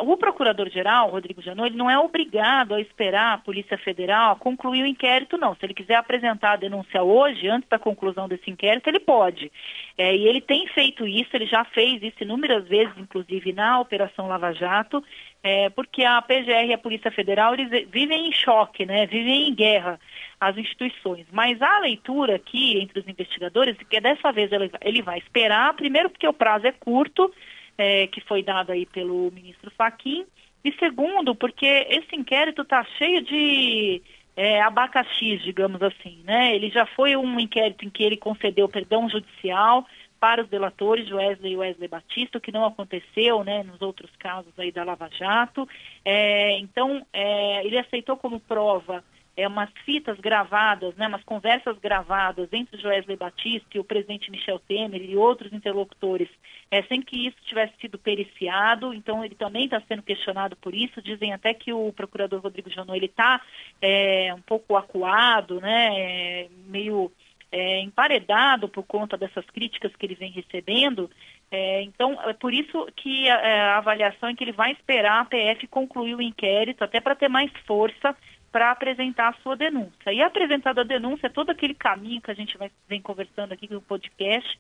O 0.02 0.18
procurador-geral, 0.18 1.10
Rodrigo 1.10 1.42
Janot, 1.42 1.68
ele 1.68 1.78
não 1.78 1.90
é 1.90 1.98
obrigado 1.98 2.74
a 2.74 2.82
esperar 2.82 3.34
a 3.34 3.38
Polícia 3.38 3.78
Federal 3.78 4.36
concluir 4.36 4.84
o 4.84 4.88
inquérito, 4.88 5.38
não. 5.38 5.56
Se 5.56 5.66
ele 5.66 5.74
quiser 5.74 5.96
apresentar 5.96 6.54
a 6.54 6.58
denúncia 6.58 7.02
hoje, 7.04 7.48
antes 7.48 7.70
da 7.70 7.80
conclusão 7.80 8.28
desse 8.28 8.50
inquérito, 8.50 8.88
ele 8.88 9.00
pode. 9.00 9.52
É, 9.98 10.14
e 10.16 10.28
ele 10.28 10.42
tem 10.42 10.68
feito 10.68 11.08
isso, 11.08 11.30
ele 11.34 11.46
já 11.46 11.64
fez 11.64 12.02
isso 12.02 12.24
inúmeras 12.24 12.68
vezes, 12.68 12.94
inclusive 12.98 13.54
na 13.54 13.80
Operação 13.80 14.28
Lava 14.28 14.52
Jato, 14.54 15.04
é, 15.42 15.70
porque 15.70 16.04
a 16.04 16.22
PGR 16.22 16.70
e 16.70 16.74
a 16.74 16.78
Polícia 16.78 17.12
Federal 17.12 17.54
eles 17.54 17.88
vivem 17.90 18.28
em 18.28 18.32
choque, 18.32 18.86
né? 18.86 19.06
vivem 19.06 19.48
em 19.48 19.54
guerra 19.54 20.00
as 20.42 20.58
instituições. 20.58 21.28
Mas 21.32 21.62
a 21.62 21.80
leitura 21.80 22.36
aqui 22.36 22.80
entre 22.80 23.00
os 23.00 23.08
investigadores 23.08 23.78
é 23.80 23.84
que 23.84 24.02
dessa 24.02 24.32
vez 24.32 24.52
ele, 24.52 24.72
ele 24.82 25.02
vai 25.04 25.20
esperar, 25.20 25.74
primeiro 25.76 26.10
porque 26.10 26.28
o 26.28 26.34
prazo 26.34 26.66
é 26.66 26.72
curto, 26.72 27.32
é, 27.78 28.08
que 28.08 28.22
foi 28.22 28.44
dado 28.44 28.72
aí 28.72 28.86
pelo 28.86 29.32
ministro 29.32 29.72
Faquim, 29.72 30.26
e 30.64 30.72
segundo, 30.80 31.36
porque 31.36 31.66
esse 31.90 32.16
inquérito 32.16 32.64
está 32.64 32.84
cheio 32.98 33.22
de 33.22 34.02
é, 34.36 34.62
abacaxis, 34.62 35.44
digamos 35.44 35.82
assim, 35.82 36.22
né? 36.24 36.56
Ele 36.56 36.70
já 36.70 36.86
foi 36.88 37.16
um 37.16 37.40
inquérito 37.40 37.86
em 37.86 37.90
que 37.90 38.04
ele 38.04 38.18
concedeu 38.18 38.68
perdão 38.68 39.08
judicial 39.08 39.86
para 40.20 40.42
os 40.42 40.50
delatores 40.50 41.12
Wesley 41.12 41.54
e 41.54 41.58
Wesley 41.58 41.88
Batista, 41.88 42.38
o 42.40 42.42
que 42.42 42.52
não 42.52 42.66
aconteceu, 42.66 43.44
né, 43.44 43.62
nos 43.62 43.80
outros 43.82 44.10
casos 44.18 44.52
aí 44.58 44.72
da 44.72 44.84
Lava 44.84 45.08
Jato. 45.12 45.70
É, 46.04 46.58
então, 46.58 47.06
é, 47.14 47.64
ele 47.66 47.78
aceitou 47.78 48.18
como 48.18 48.40
prova 48.40 49.04
é, 49.38 49.48
umas 49.48 49.70
fitas 49.84 50.18
gravadas, 50.20 50.96
né, 50.96 51.08
umas 51.08 51.24
conversas 51.24 51.78
gravadas 51.80 52.48
entre 52.54 52.78
o 52.78 53.18
Batista 53.18 53.68
e 53.76 53.80
o 53.80 53.84
presidente 53.84 54.32
Michel 54.32 54.60
Temer 54.60 55.02
e 55.02 55.18
outros 55.18 55.52
interlocutores, 55.52 56.30
é, 56.72 56.82
sem 56.84 57.02
que 57.02 57.28
isso 57.28 57.38
tivesse 57.44 57.74
sido 57.80 57.98
periciado. 57.98 58.94
Então, 58.94 59.24
ele 59.24 59.36
também 59.36 59.66
está 59.66 59.82
sendo 59.88 60.04
questionado 60.04 60.56
por 60.56 60.74
isso. 60.74 61.02
Dizem 61.02 61.34
até 61.34 61.54
que 61.54 61.74
o 61.74 61.92
procurador 61.92 62.42
Rodrigo 62.42 62.70
Janot 62.70 62.96
ele 62.96 63.08
está 63.08 63.42
é, 63.82 64.34
um 64.34 64.42
pouco 64.42 64.76
acuado, 64.76 65.60
né, 65.60 65.90
é, 66.00 66.50
meio 66.68 67.12
é, 67.52 67.80
emparedado 67.82 68.68
por 68.68 68.84
conta 68.84 69.18
dessas 69.18 69.46
críticas 69.46 69.96
que 69.96 70.06
ele 70.06 70.16
vem 70.16 70.32
recebendo. 70.32 71.10
É, 71.52 71.82
então, 71.84 72.20
é 72.24 72.34
por 72.34 72.54
isso 72.54 72.86
que 72.96 73.30
a, 73.30 73.36
é, 73.36 73.62
a 73.62 73.78
avaliação 73.78 74.30
é 74.30 74.36
que 74.36 74.44
ele 74.44 74.52
vai 74.52 74.72
esperar 74.72 75.22
a 75.22 75.26
PF 75.26 75.68
concluir 75.68 76.16
o 76.16 76.22
inquérito, 76.22 76.84
até 76.84 77.00
para 77.00 77.16
ter 77.16 77.30
mais 77.30 77.52
força 77.66 78.16
para 78.56 78.72
apresentar 78.72 79.28
a 79.28 79.42
sua 79.44 79.54
denúncia. 79.58 80.14
E 80.14 80.22
apresentada 80.22 80.80
a 80.80 80.86
denúncia, 80.86 81.30
todo 81.30 81.50
aquele 81.50 81.74
caminho 81.74 82.22
que 82.22 82.32
a 82.32 82.34
gente 82.34 82.58
vai, 82.58 82.72
vem 82.88 83.02
conversando 83.02 83.52
aqui 83.52 83.70
no 83.70 83.82
podcast, 83.82 84.58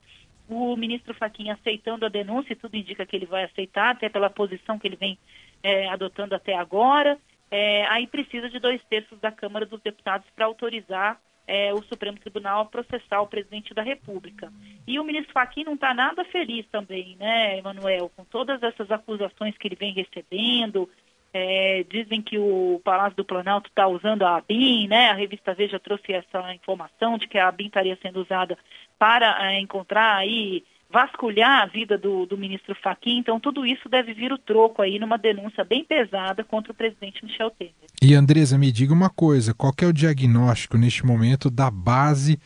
o 0.49 0.75
ministro 0.75 1.13
Faquinha 1.13 1.53
aceitando 1.53 2.05
a 2.05 2.09
denúncia, 2.09 2.51
e 2.51 2.57
tudo 2.57 2.75
indica 2.75 3.05
que 3.05 3.15
ele 3.15 3.25
vai 3.25 3.45
aceitar, 3.45 3.91
até 3.91 4.09
pela 4.09 4.29
posição 4.29 4.77
que 4.77 4.85
ele 4.85 4.97
vem 4.97 5.17
é, 5.63 5.87
adotando 5.87 6.35
até 6.35 6.57
agora, 6.57 7.17
é, 7.49 7.85
aí 7.85 8.05
precisa 8.05 8.49
de 8.49 8.59
dois 8.59 8.83
terços 8.89 9.17
da 9.21 9.31
Câmara 9.31 9.65
dos 9.65 9.79
Deputados 9.79 10.27
para 10.35 10.45
autorizar 10.45 11.17
é, 11.47 11.73
o 11.73 11.81
Supremo 11.83 12.19
Tribunal 12.19 12.63
a 12.63 12.65
processar 12.65 13.21
o 13.21 13.27
presidente 13.27 13.73
da 13.73 13.81
República. 13.81 14.51
E 14.85 14.99
o 14.99 15.05
ministro 15.05 15.31
Fachin 15.31 15.63
não 15.63 15.75
está 15.75 15.93
nada 15.93 16.25
feliz 16.25 16.67
também, 16.69 17.15
né, 17.17 17.59
Emanuel, 17.59 18.11
com 18.13 18.25
todas 18.25 18.61
essas 18.61 18.91
acusações 18.91 19.57
que 19.57 19.69
ele 19.69 19.77
vem 19.77 19.93
recebendo, 19.93 20.89
é, 21.37 21.85
dizem 21.89 22.21
que 22.21 22.37
o 22.37 22.79
Palácio 22.81 23.17
do 23.17 23.25
Planalto 23.25 23.67
está 23.67 23.85
usando 23.85 24.23
a 24.23 24.37
ABIN, 24.37 24.87
né? 24.87 25.09
A 25.09 25.13
revista 25.13 25.53
Veja 25.53 25.77
trouxe 25.77 26.13
essa 26.13 26.53
informação 26.53 27.17
de 27.17 27.27
que 27.27 27.37
a 27.37 27.49
ABIN 27.49 27.65
estaria 27.65 27.97
sendo 28.01 28.21
usada 28.21 28.57
para 28.97 29.51
é, 29.51 29.59
encontrar 29.59 30.15
aí, 30.15 30.63
vasculhar 30.89 31.63
a 31.63 31.65
vida 31.65 31.97
do, 31.97 32.25
do 32.25 32.37
ministro 32.37 32.73
Fachin. 32.81 33.17
Então, 33.17 33.37
tudo 33.37 33.65
isso 33.65 33.89
deve 33.89 34.13
vir 34.13 34.31
o 34.31 34.37
troco 34.37 34.81
aí 34.81 34.97
numa 34.97 35.17
denúncia 35.17 35.65
bem 35.65 35.83
pesada 35.83 36.41
contra 36.41 36.71
o 36.71 36.75
presidente 36.75 37.25
Michel 37.25 37.51
Temer. 37.51 37.73
E, 38.01 38.15
Andresa, 38.15 38.57
me 38.57 38.71
diga 38.71 38.93
uma 38.93 39.09
coisa: 39.09 39.53
qual 39.53 39.73
é 39.81 39.85
o 39.85 39.91
diagnóstico 39.91 40.77
neste 40.77 41.05
momento 41.05 41.49
da 41.49 41.69
base 41.69 42.39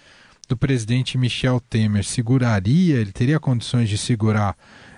do 0.49 0.57
presidente 0.57 1.15
Michel 1.15 1.59
Temer? 1.59 2.03
Seguraria, 2.03 2.95
ele 2.95 3.11
teria 3.11 3.39
condições 3.39 3.87
de 3.87 3.99
segurar 3.99 4.55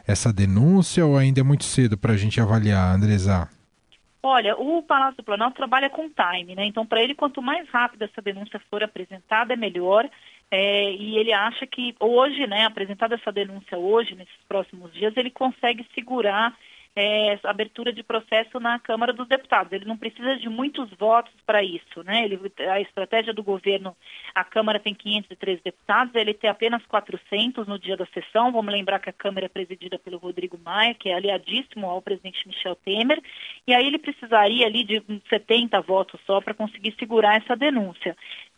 essa 0.07 0.31
denúncia 0.31 1.05
ou 1.05 1.17
ainda 1.17 1.41
é 1.41 1.43
muito 1.43 1.65
cedo 1.65 1.97
para 1.97 2.13
a 2.13 2.17
gente 2.17 2.39
avaliar, 2.39 2.95
Andresa? 2.95 3.49
Olha, 4.23 4.55
o 4.55 4.83
Palácio 4.83 5.17
do 5.17 5.23
Planalto 5.23 5.55
trabalha 5.55 5.89
com 5.89 6.07
time, 6.07 6.53
né? 6.53 6.65
Então, 6.65 6.85
para 6.85 7.01
ele, 7.01 7.15
quanto 7.15 7.41
mais 7.41 7.67
rápido 7.69 8.03
essa 8.03 8.21
denúncia 8.21 8.59
for 8.69 8.83
apresentada, 8.83 9.53
é 9.53 9.57
melhor. 9.57 10.07
É, 10.51 10.91
e 10.91 11.17
ele 11.17 11.33
acha 11.33 11.65
que 11.65 11.95
hoje, 11.99 12.45
né, 12.45 12.65
apresentada 12.65 13.15
essa 13.15 13.31
denúncia 13.31 13.77
hoje, 13.77 14.15
nesses 14.15 14.43
próximos 14.47 14.93
dias, 14.93 15.15
ele 15.17 15.31
consegue 15.31 15.87
segurar 15.95 16.55
é, 16.95 17.39
abertura 17.43 17.93
de 17.93 18.03
processo 18.03 18.59
na 18.59 18.77
Câmara 18.79 19.13
dos 19.13 19.27
Deputados. 19.27 19.71
Ele 19.71 19.85
não 19.85 19.97
precisa 19.97 20.35
de 20.37 20.49
muitos 20.49 20.89
votos 20.91 21.33
para 21.45 21.63
isso, 21.63 22.03
né? 22.03 22.25
Ele, 22.25 22.39
a 22.69 22.81
estratégia 22.81 23.33
do 23.33 23.43
governo, 23.43 23.95
a 24.35 24.43
Câmara 24.43 24.79
tem 24.79 24.93
503 24.93 25.61
deputados, 25.61 26.13
ele 26.15 26.33
tem 26.33 26.49
apenas 26.49 26.85
400 26.85 27.65
no 27.67 27.79
dia 27.79 27.95
da 27.95 28.05
sessão. 28.07 28.51
Vamos 28.51 28.73
lembrar 28.73 28.99
que 28.99 29.09
a 29.09 29.13
Câmara 29.13 29.45
é 29.45 29.49
presidida 29.49 29.97
pelo 29.97 30.17
Rodrigo 30.17 30.59
Maia, 30.63 30.93
que 30.93 31.09
é 31.09 31.13
aliadíssimo 31.13 31.87
ao 31.87 32.01
presidente 32.01 32.47
Michel 32.47 32.75
Temer, 32.75 33.21
e 33.65 33.73
aí 33.73 33.87
ele 33.87 33.97
precisaria 33.97 34.65
ali 34.65 34.83
de 34.83 35.01
70 35.29 35.79
votos 35.81 36.19
só 36.25 36.41
para 36.41 36.53
conseguir 36.53 36.93
segurar 36.99 37.37
essa 37.37 37.55
denúncia. 37.55 38.15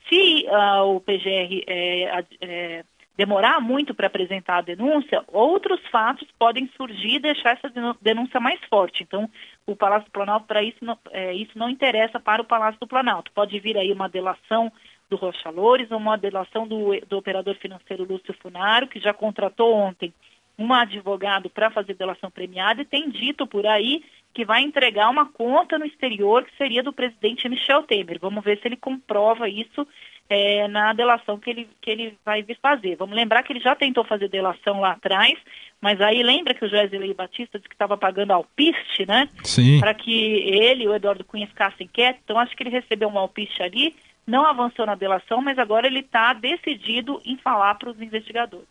Se 0.10 0.46
uh, 0.48 0.96
o 0.96 1.00
PGR 1.00 1.64
é, 1.68 2.26
é, 2.42 2.84
demorar 3.16 3.60
muito 3.62 3.94
para 3.94 4.08
apresentar 4.08 4.58
a 4.58 4.62
denúncia, 4.62 5.24
outros 5.28 5.80
fatos 5.92 6.28
podem 6.38 6.70
surgir 6.76 7.16
e 7.16 7.20
deixar 7.20 7.52
essa 7.52 7.72
denúncia 8.02 8.40
mais 8.40 8.60
forte. 8.66 9.04
Então, 9.04 9.30
o 9.68 9.76
Palácio 9.76 10.06
do 10.06 10.12
Planalto, 10.12 10.48
para 10.48 10.64
isso, 10.64 10.84
não, 10.84 10.98
é, 11.12 11.34
isso 11.34 11.58
não 11.58 11.70
interessa 11.70 12.20
para 12.20 12.42
o 12.42 12.46
Palácio 12.46 12.80
do 12.80 12.88
Planalto. 12.88 13.32
Pode 13.32 13.60
vir 13.60 13.78
aí 13.78 13.92
uma 13.92 14.10
delação 14.10 14.72
do 15.10 15.16
Rocha 15.16 15.50
Loures, 15.50 15.92
uma 15.92 16.18
delação 16.18 16.68
do, 16.68 17.00
do 17.08 17.18
operador 17.18 17.56
financeiro 17.56 18.04
Lúcio 18.04 18.34
Funaro, 18.42 18.88
que 18.88 19.00
já 19.00 19.14
contratou 19.14 19.74
ontem 19.74 20.12
um 20.58 20.74
advogado 20.74 21.50
para 21.50 21.72
fazer 21.72 21.96
delação 21.96 22.30
premiada 22.30 22.82
e 22.82 22.86
tem 22.86 23.10
dito 23.10 23.46
por 23.46 23.66
aí 23.66 24.04
que 24.34 24.46
vai 24.46 24.62
entregar 24.62 25.10
uma 25.10 25.28
conta 25.32 25.78
no 25.78 25.86
exterior 25.86 26.44
que 26.44 26.56
seria 26.58 26.82
do 26.82 26.94
presidente 26.94 27.48
Michel 27.48 27.84
Temer. 27.84 28.20
Vamos 28.20 28.44
ver 28.44 28.60
se 28.60 28.68
ele 28.68 28.78
comprova 28.78 29.48
isso 29.48 29.88
é, 30.30 30.68
na 30.68 30.94
delação 30.94 31.38
que 31.38 31.50
ele, 31.50 31.70
que 31.82 31.90
ele 31.90 32.18
vai 32.26 32.42
vir 32.42 32.58
fazer. 32.62 32.96
Vamos 32.96 33.16
lembrar 33.16 33.44
que 33.44 33.54
ele 33.54 33.60
já 33.60 33.76
tentou 33.76 34.04
fazer 34.04 34.30
delação 34.30 34.80
lá 34.80 34.92
atrás, 34.92 35.38
mas 35.82 36.00
aí 36.02 36.24
lembra 36.24 36.54
que 36.54 36.66
o 36.66 36.70
Joesley 36.70 37.14
Batista 37.14 37.58
disse 37.58 37.70
que 37.70 37.76
estava 37.76 37.98
pagando 37.98 38.32
alpiste, 38.32 39.06
né? 39.06 39.30
Sim. 39.44 39.80
Para 39.80 39.94
que 39.94 40.12
ele 40.12 40.84
e 40.84 40.88
o 40.88 40.96
Eduardo 40.96 41.24
Cunha 41.24 41.48
ficassem 41.48 41.88
quietos. 41.88 42.22
Então 42.24 42.40
acho 42.40 42.56
que 42.56 42.64
ele 42.64 42.70
recebeu 42.70 43.10
um 43.10 43.18
alpiste 43.18 43.62
ali, 43.62 43.96
não 44.26 44.46
avançou 44.46 44.86
na 44.86 44.96
delação, 44.96 45.42
mas 45.42 45.60
agora 45.60 45.88
ele 45.88 46.00
está 46.00 46.34
decidido 46.34 47.22
em 47.26 47.38
falar 47.38 47.76
para 47.76 47.92
os 47.92 48.02
investigadores. 48.02 48.68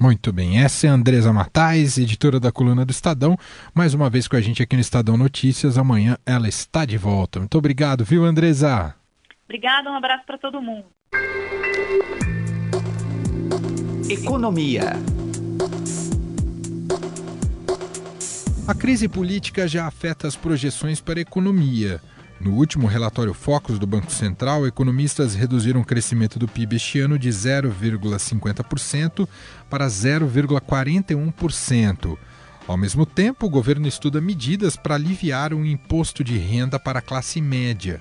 Muito 0.00 0.32
bem, 0.32 0.60
essa 0.60 0.88
é 0.88 0.90
a 0.90 0.94
Andresa 0.94 1.32
Matais, 1.32 1.96
editora 1.96 2.40
da 2.40 2.50
coluna 2.50 2.84
do 2.84 2.90
Estadão, 2.90 3.36
mais 3.72 3.94
uma 3.94 4.10
vez 4.10 4.26
com 4.26 4.34
a 4.34 4.40
gente 4.40 4.60
aqui 4.60 4.74
no 4.74 4.80
Estadão 4.80 5.16
Notícias. 5.16 5.78
Amanhã 5.78 6.16
ela 6.26 6.48
está 6.48 6.84
de 6.84 6.98
volta. 6.98 7.38
Muito 7.38 7.56
obrigado, 7.56 8.04
viu, 8.04 8.24
Andresa? 8.24 8.96
Obrigada, 9.44 9.90
um 9.90 9.94
abraço 9.94 10.24
para 10.26 10.38
todo 10.38 10.62
mundo. 10.62 10.86
Economia. 14.08 14.92
A 18.66 18.74
crise 18.74 19.08
política 19.08 19.66
já 19.66 19.86
afeta 19.86 20.28
as 20.28 20.36
projeções 20.36 21.00
para 21.00 21.18
a 21.18 21.22
economia. 21.22 22.00
No 22.40 22.54
último 22.54 22.86
relatório 22.88 23.32
Focus 23.32 23.78
do 23.78 23.86
Banco 23.86 24.10
Central, 24.10 24.66
economistas 24.66 25.34
reduziram 25.34 25.80
o 25.80 25.84
crescimento 25.84 26.38
do 26.38 26.48
PIB 26.48 26.76
este 26.76 26.98
ano 26.98 27.18
de 27.18 27.28
0,50% 27.28 29.28
para 29.70 29.86
0,41%. 29.86 32.18
Ao 32.66 32.76
mesmo 32.76 33.06
tempo, 33.06 33.46
o 33.46 33.50
governo 33.50 33.86
estuda 33.86 34.20
medidas 34.20 34.76
para 34.76 34.96
aliviar 34.96 35.54
o 35.54 35.64
imposto 35.64 36.24
de 36.24 36.36
renda 36.36 36.78
para 36.78 36.98
a 36.98 37.02
classe 37.02 37.40
média. 37.40 38.00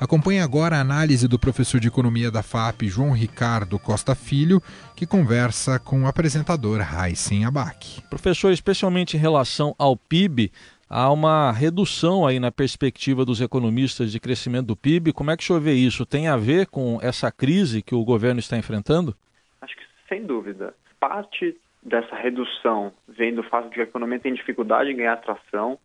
Acompanhe 0.00 0.40
agora 0.40 0.76
a 0.76 0.80
análise 0.80 1.28
do 1.28 1.38
professor 1.38 1.78
de 1.78 1.88
economia 1.88 2.30
da 2.30 2.42
FAP, 2.42 2.84
João 2.84 3.12
Ricardo 3.12 3.78
Costa 3.78 4.14
Filho, 4.14 4.58
que 4.96 5.06
conversa 5.06 5.78
com 5.78 6.04
o 6.04 6.06
apresentador 6.06 6.80
Raíssen 6.80 7.44
Abac. 7.44 8.00
Professor, 8.08 8.50
especialmente 8.50 9.18
em 9.18 9.20
relação 9.20 9.74
ao 9.78 9.94
PIB, 9.94 10.50
há 10.88 11.12
uma 11.12 11.52
redução 11.52 12.26
aí 12.26 12.40
na 12.40 12.50
perspectiva 12.50 13.26
dos 13.26 13.42
economistas 13.42 14.10
de 14.10 14.18
crescimento 14.18 14.68
do 14.68 14.76
PIB. 14.76 15.12
Como 15.12 15.30
é 15.30 15.36
que 15.36 15.42
o 15.42 15.46
senhor 15.46 15.60
vê 15.60 15.74
isso? 15.74 16.06
Tem 16.06 16.28
a 16.28 16.36
ver 16.38 16.68
com 16.68 16.98
essa 17.02 17.30
crise 17.30 17.82
que 17.82 17.94
o 17.94 18.02
governo 18.02 18.40
está 18.40 18.56
enfrentando? 18.56 19.14
Acho 19.60 19.76
que 19.76 19.82
sem 20.08 20.24
dúvida. 20.24 20.72
Parte 20.98 21.54
dessa 21.82 22.16
redução 22.16 22.90
vem 23.06 23.34
do 23.34 23.42
fato 23.42 23.68
de 23.68 23.74
que 23.74 23.80
a 23.80 23.84
economia 23.84 24.18
tem 24.18 24.32
dificuldade 24.32 24.90
em 24.90 24.96
ganhar 24.96 25.12
atração 25.12 25.78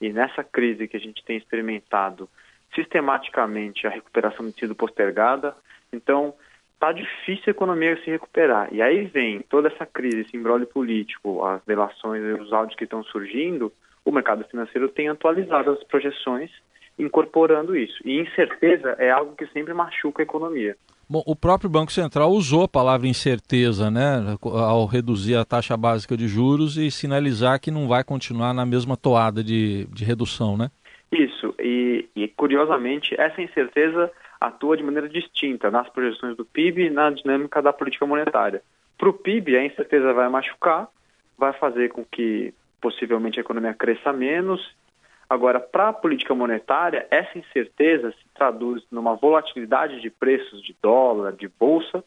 e 0.00 0.12
nessa 0.12 0.44
crise 0.44 0.86
que 0.86 0.96
a 0.96 1.00
gente 1.00 1.24
tem 1.24 1.36
experimentado 1.36 2.28
sistematicamente 2.76 3.86
a 3.86 3.90
recuperação 3.90 4.44
tem 4.44 4.52
sido 4.52 4.76
postergada. 4.76 5.56
Então, 5.92 6.32
está 6.74 6.92
difícil 6.92 7.44
a 7.48 7.50
economia 7.50 8.00
se 8.04 8.10
recuperar. 8.10 8.72
E 8.72 8.80
aí 8.80 9.06
vem 9.06 9.40
toda 9.40 9.68
essa 9.68 9.84
crise, 9.84 10.20
esse 10.20 10.36
embrólio 10.36 10.66
político, 10.66 11.44
as 11.44 11.60
delações 11.64 12.22
os 12.40 12.52
áudios 12.52 12.76
que 12.76 12.84
estão 12.84 13.02
surgindo, 13.02 13.72
o 14.04 14.12
mercado 14.12 14.44
financeiro 14.44 14.88
tem 14.88 15.08
atualizado 15.08 15.72
as 15.72 15.82
projeções 15.84 16.50
incorporando 16.98 17.76
isso. 17.76 17.96
E 18.04 18.20
incerteza 18.20 18.94
é 18.98 19.10
algo 19.10 19.34
que 19.34 19.46
sempre 19.48 19.74
machuca 19.74 20.22
a 20.22 20.24
economia. 20.24 20.76
Bom, 21.08 21.22
o 21.24 21.36
próprio 21.36 21.70
Banco 21.70 21.92
Central 21.92 22.30
usou 22.32 22.64
a 22.64 22.68
palavra 22.68 23.06
incerteza, 23.06 23.90
né, 23.90 24.36
ao 24.42 24.86
reduzir 24.86 25.36
a 25.36 25.44
taxa 25.44 25.76
básica 25.76 26.16
de 26.16 26.26
juros 26.26 26.76
e 26.76 26.90
sinalizar 26.90 27.60
que 27.60 27.70
não 27.70 27.86
vai 27.86 28.02
continuar 28.02 28.52
na 28.52 28.66
mesma 28.66 28.96
toada 28.96 29.42
de, 29.42 29.86
de 29.92 30.04
redução, 30.04 30.56
né? 30.56 30.68
Isso, 31.10 31.54
e, 31.60 32.08
e 32.16 32.28
curiosamente, 32.28 33.14
essa 33.18 33.40
incerteza 33.40 34.10
atua 34.40 34.76
de 34.76 34.82
maneira 34.82 35.08
distinta 35.08 35.70
nas 35.70 35.88
projeções 35.88 36.36
do 36.36 36.44
PIB 36.44 36.86
e 36.86 36.90
na 36.90 37.10
dinâmica 37.10 37.62
da 37.62 37.72
política 37.72 38.06
monetária. 38.06 38.62
Para 38.98 39.08
o 39.08 39.12
PIB, 39.12 39.56
a 39.56 39.64
incerteza 39.64 40.12
vai 40.12 40.28
machucar, 40.28 40.88
vai 41.38 41.52
fazer 41.52 41.90
com 41.90 42.04
que 42.04 42.52
possivelmente 42.80 43.38
a 43.38 43.42
economia 43.42 43.74
cresça 43.74 44.12
menos. 44.12 44.74
Agora, 45.28 45.60
para 45.60 45.88
a 45.88 45.92
política 45.92 46.34
monetária, 46.34 47.06
essa 47.10 47.38
incerteza 47.38 48.12
se 48.12 48.28
traduz 48.34 48.82
numa 48.90 49.14
volatilidade 49.14 50.00
de 50.00 50.10
preços 50.10 50.62
de 50.62 50.74
dólar, 50.80 51.32
de 51.32 51.48
bolsa, 51.48 52.04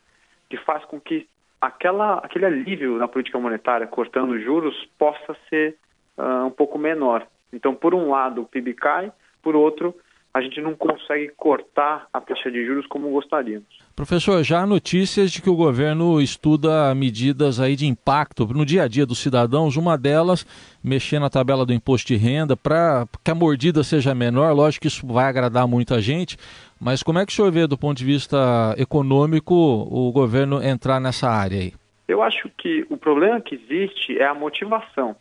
que 0.49 0.57
faz 0.57 0.83
com 0.85 0.99
que 0.99 1.27
aquela, 1.59 2.15
aquele 2.19 2.45
alívio 2.45 2.97
na 2.97 3.07
política 3.07 3.39
monetária, 3.39 3.87
cortando 3.87 4.39
juros, 4.39 4.89
possa 4.97 5.35
ser 5.49 5.75
uh, 6.17 6.45
um 6.45 6.51
pouco 6.51 6.77
menor. 6.77 7.27
Então, 7.51 7.73
por 7.73 7.93
um 7.95 8.09
lado, 8.09 8.41
o 8.41 8.45
PIB 8.45 8.73
cai, 8.73 9.11
por 9.41 9.55
outro, 9.55 9.95
a 10.33 10.41
gente 10.41 10.61
não 10.61 10.75
consegue 10.75 11.29
cortar 11.35 12.07
a 12.13 12.21
taxa 12.21 12.51
de 12.51 12.63
juros 12.63 12.85
como 12.87 13.09
gostaríamos. 13.09 13.67
Professor, 13.95 14.43
já 14.43 14.61
há 14.61 14.65
notícias 14.65 15.31
de 15.31 15.41
que 15.41 15.49
o 15.49 15.55
governo 15.55 16.21
estuda 16.21 16.93
medidas 16.93 17.59
aí 17.59 17.75
de 17.75 17.87
impacto 17.87 18.45
no 18.47 18.65
dia 18.65 18.83
a 18.83 18.87
dia 18.87 19.05
dos 19.05 19.19
cidadãos, 19.19 19.75
uma 19.75 19.97
delas 19.97 20.45
mexer 20.83 21.19
na 21.19 21.29
tabela 21.29 21.65
do 21.65 21.73
imposto 21.73 22.07
de 22.07 22.15
renda 22.15 22.55
para 22.55 23.07
que 23.23 23.31
a 23.31 23.35
mordida 23.35 23.83
seja 23.83 24.13
menor. 24.13 24.53
Lógico 24.53 24.83
que 24.83 24.87
isso 24.87 25.05
vai 25.05 25.25
agradar 25.25 25.67
muita 25.67 25.99
gente, 25.99 26.37
mas 26.79 27.01
como 27.01 27.19
é 27.19 27.25
que 27.25 27.31
o 27.31 27.35
senhor 27.35 27.51
vê 27.51 27.65
do 27.65 27.77
ponto 27.77 27.97
de 27.97 28.05
vista 28.05 28.37
econômico 28.77 29.53
o 29.55 30.11
governo 30.11 30.63
entrar 30.63 30.99
nessa 31.01 31.27
área 31.27 31.59
aí? 31.59 31.73
Eu 32.07 32.21
acho 32.21 32.49
que 32.57 32.85
o 32.89 32.97
problema 32.97 33.41
que 33.41 33.55
existe 33.55 34.17
é 34.17 34.25
a 34.25 34.33
motivação. 34.33 35.15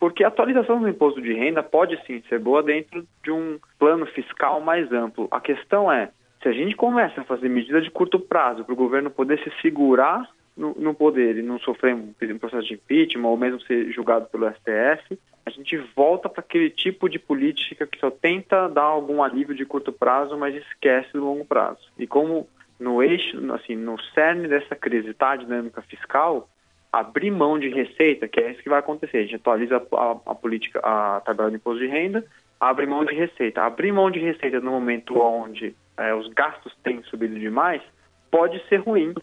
Porque 0.00 0.24
a 0.24 0.28
atualização 0.28 0.80
do 0.80 0.88
imposto 0.88 1.20
de 1.20 1.34
renda 1.34 1.62
pode 1.62 2.00
sim 2.06 2.22
ser 2.26 2.38
boa 2.38 2.62
dentro 2.62 3.06
de 3.22 3.30
um 3.30 3.60
plano 3.78 4.06
fiscal 4.06 4.58
mais 4.58 4.90
amplo. 4.90 5.28
A 5.30 5.38
questão 5.40 5.92
é, 5.92 6.10
se 6.42 6.48
a 6.48 6.52
gente 6.52 6.74
começa 6.74 7.20
a 7.20 7.24
fazer 7.24 7.50
medidas 7.50 7.84
de 7.84 7.90
curto 7.90 8.18
prazo 8.18 8.64
para 8.64 8.72
o 8.72 8.76
governo 8.76 9.10
poder 9.10 9.38
se 9.44 9.52
segurar 9.60 10.26
no, 10.56 10.74
no, 10.74 10.94
poder 10.94 11.36
e 11.36 11.42
não 11.42 11.58
sofrer 11.58 11.94
um, 11.94 12.14
um 12.20 12.38
processo 12.38 12.66
de 12.66 12.74
impeachment 12.74 13.28
ou 13.28 13.36
mesmo 13.36 13.60
ser 13.60 13.92
julgado 13.92 14.26
pelo 14.26 14.50
STF, 14.50 15.18
a 15.44 15.50
gente 15.50 15.76
volta 15.94 16.28
para 16.28 16.40
aquele 16.40 16.70
tipo 16.70 17.08
de 17.08 17.18
política 17.18 17.86
que 17.86 17.98
só 17.98 18.10
tenta 18.10 18.68
dar 18.68 18.82
algum 18.82 19.22
alívio 19.22 19.54
de 19.54 19.66
curto 19.66 19.92
prazo, 19.92 20.36
mas 20.38 20.54
esquece 20.54 21.12
do 21.12 21.24
longo 21.24 21.44
prazo. 21.44 21.80
E 21.98 22.06
como 22.06 22.48
no 22.78 23.02
eixo, 23.02 23.38
assim, 23.52 23.76
no 23.76 24.00
cerne 24.14 24.48
dessa 24.48 24.74
crise 24.74 25.10
está 25.10 25.32
a 25.32 25.36
dinâmica 25.36 25.82
fiscal, 25.82 26.48
abrir 26.92 27.30
mão 27.30 27.58
de 27.58 27.68
receita, 27.68 28.28
que 28.28 28.40
é 28.40 28.50
isso 28.50 28.62
que 28.62 28.68
vai 28.68 28.80
acontecer. 28.80 29.18
A 29.18 29.22
gente 29.22 29.36
atualiza 29.36 29.76
a, 29.76 30.10
a 30.26 30.34
política, 30.34 30.80
a 30.80 31.20
tabela 31.20 31.50
de 31.50 31.56
imposto 31.56 31.80
de 31.80 31.86
renda, 31.86 32.24
abre 32.58 32.86
mão 32.86 33.04
de 33.04 33.14
receita. 33.14 33.62
Abrir 33.62 33.92
mão 33.92 34.10
de 34.10 34.18
receita 34.18 34.60
no 34.60 34.72
momento 34.72 35.18
onde 35.18 35.74
é, 35.96 36.14
os 36.14 36.28
gastos 36.28 36.74
têm 36.82 37.02
subido 37.04 37.38
demais 37.38 37.82
pode 38.30 38.62
ser 38.68 38.78
ruim 38.78 39.14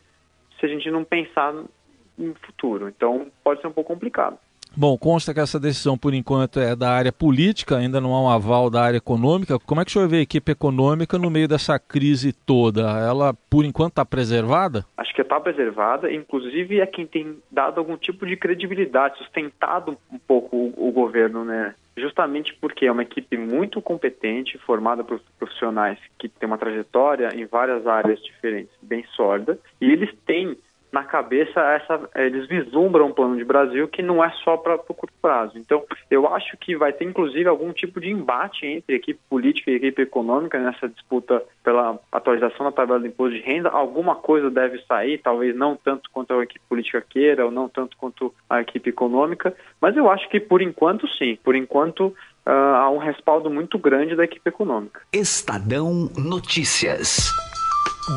se 0.60 0.66
a 0.66 0.70
gente 0.70 0.90
não 0.90 1.04
pensar 1.04 1.54
no 1.54 2.36
futuro. 2.46 2.90
Então, 2.90 3.32
pode 3.44 3.62
ser 3.62 3.68
um 3.68 3.72
pouco 3.72 3.94
complicado. 3.94 4.38
Bom, 4.80 4.96
consta 4.96 5.34
que 5.34 5.40
essa 5.40 5.60
decisão, 5.60 5.98
por 5.98 6.14
enquanto, 6.14 6.60
é 6.60 6.76
da 6.76 6.92
área 6.92 7.12
política, 7.12 7.78
ainda 7.78 8.00
não 8.00 8.14
há 8.14 8.22
um 8.22 8.30
aval 8.30 8.70
da 8.70 8.84
área 8.84 8.98
econômica. 8.98 9.58
Como 9.58 9.82
é 9.82 9.84
que 9.84 9.90
o 9.90 9.94
senhor 9.94 10.08
vê 10.08 10.18
a 10.18 10.22
equipe 10.22 10.52
econômica 10.52 11.18
no 11.18 11.32
meio 11.32 11.48
dessa 11.48 11.80
crise 11.80 12.32
toda? 12.32 12.82
Ela, 12.82 13.34
por 13.50 13.66
enquanto, 13.66 13.94
está 13.94 14.06
preservada? 14.06 14.86
Acho 14.96 15.12
que 15.16 15.24
está 15.24 15.40
preservada, 15.40 16.14
inclusive 16.14 16.80
é 16.80 16.86
quem 16.86 17.08
tem 17.08 17.40
dado 17.50 17.80
algum 17.80 17.98
tipo 17.98 18.24
de 18.28 18.38
credibilidade, 18.38 19.18
sustentado 19.18 19.98
um 20.12 20.20
pouco 20.20 20.56
o, 20.56 20.90
o 20.90 20.92
governo, 20.92 21.44
né? 21.44 21.74
Justamente 21.98 22.54
porque 22.54 22.86
é 22.86 22.92
uma 22.92 23.02
equipe 23.02 23.36
muito 23.36 23.82
competente, 23.82 24.60
formada 24.60 25.04
por 25.04 25.20
profissionais 25.40 25.98
que 26.20 26.30
têm 26.30 26.46
uma 26.46 26.60
trajetória 26.60 27.32
em 27.34 27.48
várias 27.48 27.88
áreas 27.88 28.22
diferentes, 28.22 28.72
bem 28.80 29.04
sólida, 29.16 29.58
e 29.82 29.92
eles 29.92 30.16
têm 30.28 30.56
na 30.98 31.04
cabeça 31.04 31.60
essa, 31.60 32.10
eles 32.16 32.48
vislumbram 32.48 33.08
um 33.08 33.14
plano 33.14 33.38
de 33.38 33.46
Brasil 33.46 33.88
que 33.88 34.02
não 34.02 34.24
é 34.24 34.32
só 34.44 34.58
para 34.58 34.76
o 34.76 34.94
curto 34.96 35.14
prazo. 35.22 35.56
Então, 35.56 35.84
eu 36.10 36.28
acho 36.34 36.58
que 36.58 36.76
vai 36.76 36.92
ter 36.92 37.06
inclusive 37.06 37.48
algum 37.48 37.72
tipo 37.72 38.02
de 38.02 38.10
embate 38.10 38.66
entre 38.66 38.96
equipe 38.96 39.20
política 39.30 39.70
e 39.70 39.76
equipe 39.76 40.02
econômica 40.02 40.60
nessa 40.60 40.90
disputa 40.90 41.44
pela 41.64 42.00
atualização 42.12 42.66
da 42.66 42.72
tabela 42.72 43.00
do 43.00 43.06
imposto 43.06 43.36
de 43.36 43.42
renda. 43.42 43.70
Alguma 43.70 44.16
coisa 44.16 44.50
deve 44.50 44.80
sair, 44.88 45.20
talvez 45.20 45.56
não 45.56 45.76
tanto 45.76 46.10
quanto 46.12 46.34
a 46.34 46.44
equipe 46.44 46.66
política 46.68 47.06
queira, 47.08 47.46
ou 47.46 47.52
não 47.52 47.70
tanto 47.70 47.96
quanto 47.96 48.34
a 48.50 48.60
equipe 48.62 48.90
econômica, 48.90 49.56
mas 49.80 49.96
eu 49.96 50.10
acho 50.10 50.28
que 50.30 50.40
por 50.40 50.64
enquanto 50.64 51.08
sim, 51.10 51.38
por 51.44 51.56
enquanto 51.56 52.08
uh, 52.08 52.50
há 52.50 52.90
um 52.90 52.98
respaldo 52.98 53.52
muito 53.52 53.78
grande 53.78 54.16
da 54.16 54.24
equipe 54.24 54.50
econômica. 54.50 55.02
Estadão 55.14 56.10
Notícias. 56.18 57.32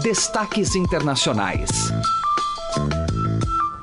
Destaques 0.02 0.74
internacionais. 0.74 1.90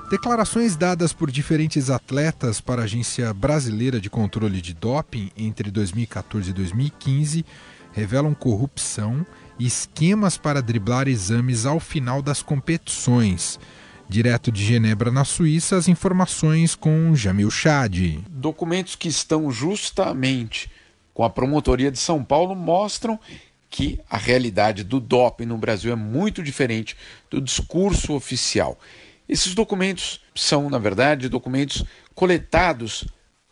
Declarações 0.10 0.78
dadas 0.78 1.12
por 1.12 1.30
diferentes 1.30 1.90
atletas 1.90 2.62
para 2.62 2.82
a 2.82 2.86
Agência 2.86 3.34
Brasileira 3.34 4.00
de 4.00 4.10
Controle 4.10 4.62
de 4.62 4.74
Doping 4.74 5.30
entre 5.36 5.70
2014 5.70 6.50
e 6.50 6.54
2015 6.54 7.46
revelam 7.92 8.34
corrupção 8.34 9.26
e 9.60 9.68
esquemas 9.68 10.38
para 10.38 10.62
driblar 10.62 11.10
exames 11.10 11.66
ao 11.66 11.78
final 11.78 12.22
das 12.22 12.42
competições. 12.42 13.60
Direto 14.08 14.50
de 14.50 14.64
Genebra, 14.64 15.12
na 15.12 15.26
Suíça, 15.26 15.76
as 15.76 15.90
informações 15.90 16.74
com 16.74 17.14
Jamil 17.14 17.52
Chad. 17.52 18.20
Documentos 18.30 18.96
que 18.96 19.10
estão 19.10 19.52
justamente 19.52 20.72
com 21.14 21.26
a 21.26 21.30
promotoria 21.30 21.92
de 21.92 22.00
São 22.00 22.24
Paulo 22.24 22.56
mostram 22.56 23.20
que 23.70 24.00
a 24.10 24.18
realidade 24.18 24.86
do 24.86 25.02
doping 25.02 25.46
no 25.46 25.58
Brasil 25.58 25.92
é 25.92 25.98
muito 25.98 26.42
diferente 26.42 26.96
do 27.30 27.42
discurso 27.42 28.14
oficial. 28.14 28.80
Esses 29.28 29.54
documentos 29.54 30.22
são, 30.36 30.70
na 30.70 30.78
verdade, 30.78 31.30
documentos 31.30 31.84
coletados 32.16 33.06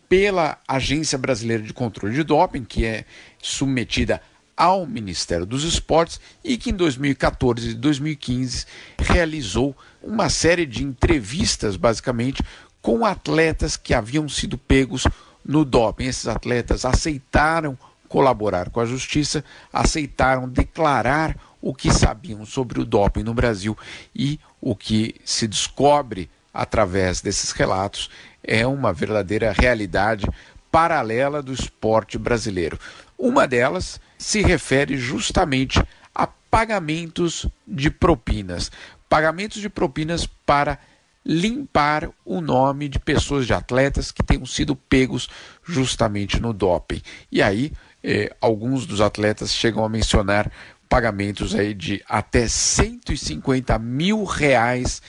pela 0.08 0.58
Agência 0.68 1.18
Brasileira 1.18 1.64
de 1.64 1.74
Controle 1.74 2.16
de 2.16 2.24
Doping, 2.24 2.64
que 2.64 2.86
é 2.86 3.06
submetida 3.42 4.22
ao 4.56 4.86
Ministério 4.86 5.46
dos 5.46 5.64
Esportes 5.64 6.20
e 6.44 6.58
que 6.58 6.70
em 6.70 6.74
2014 6.74 7.72
e 7.72 7.74
2015 7.74 8.66
realizou 8.98 9.76
uma 10.02 10.30
série 10.30 10.66
de 10.66 10.84
entrevistas, 10.84 11.76
basicamente, 11.76 12.42
com 12.82 13.06
atletas 13.06 13.76
que 13.76 13.94
haviam 13.94 14.30
sido 14.30 14.58
pegos 14.58 15.06
no 15.44 15.66
doping. 15.66 16.06
Esses 16.06 16.28
atletas 16.28 16.86
aceitaram 16.86 17.78
colaborar 18.08 18.70
com 18.70 18.80
a 18.80 18.86
justiça, 18.86 19.44
aceitaram 19.74 20.48
declarar 20.48 21.36
o 21.66 21.74
que 21.74 21.92
sabiam 21.92 22.46
sobre 22.46 22.80
o 22.80 22.86
doping 22.86 23.24
no 23.24 23.34
Brasil 23.34 23.76
e 24.16 24.40
o 24.62 24.76
que 24.76 25.16
se 25.26 25.48
descobre 25.48 26.30
através 26.54 27.22
desses 27.22 27.52
relatos 27.52 28.08
é 28.44 28.68
uma 28.68 28.94
verdadeira 28.94 29.52
realidade 29.52 30.28
paralela 30.72 31.42
do 31.42 31.52
esporte 31.52 32.20
brasileiro. 32.20 32.80
Uma 33.18 33.48
delas 33.48 34.00
se 34.16 34.44
refere 34.44 34.96
justamente 34.96 35.84
a 36.14 36.28
pagamentos 36.28 37.48
de 37.66 37.90
propinas. 37.90 38.72
Pagamentos 39.10 39.60
de 39.60 39.68
propinas 39.68 40.28
para 40.46 40.78
limpar 41.26 42.12
o 42.24 42.42
nome 42.42 42.88
de 42.88 43.00
pessoas, 43.00 43.48
de 43.48 43.54
atletas 43.56 44.12
que 44.12 44.22
tenham 44.22 44.46
sido 44.46 44.76
pegos 44.76 45.28
justamente 45.64 46.40
no 46.40 46.54
doping. 46.54 47.02
E 47.32 47.42
aí, 47.42 47.74
eh, 48.04 48.32
alguns 48.40 48.86
dos 48.86 49.02
atletas 49.02 49.52
chegam 49.52 49.84
a 49.84 49.90
mencionar 49.90 50.52
pagamentos 50.90 51.56
aí 51.56 51.74
de 51.74 52.04
até 52.08 52.48
150 52.48 53.78
mil 53.80 54.24
reais 54.24 55.02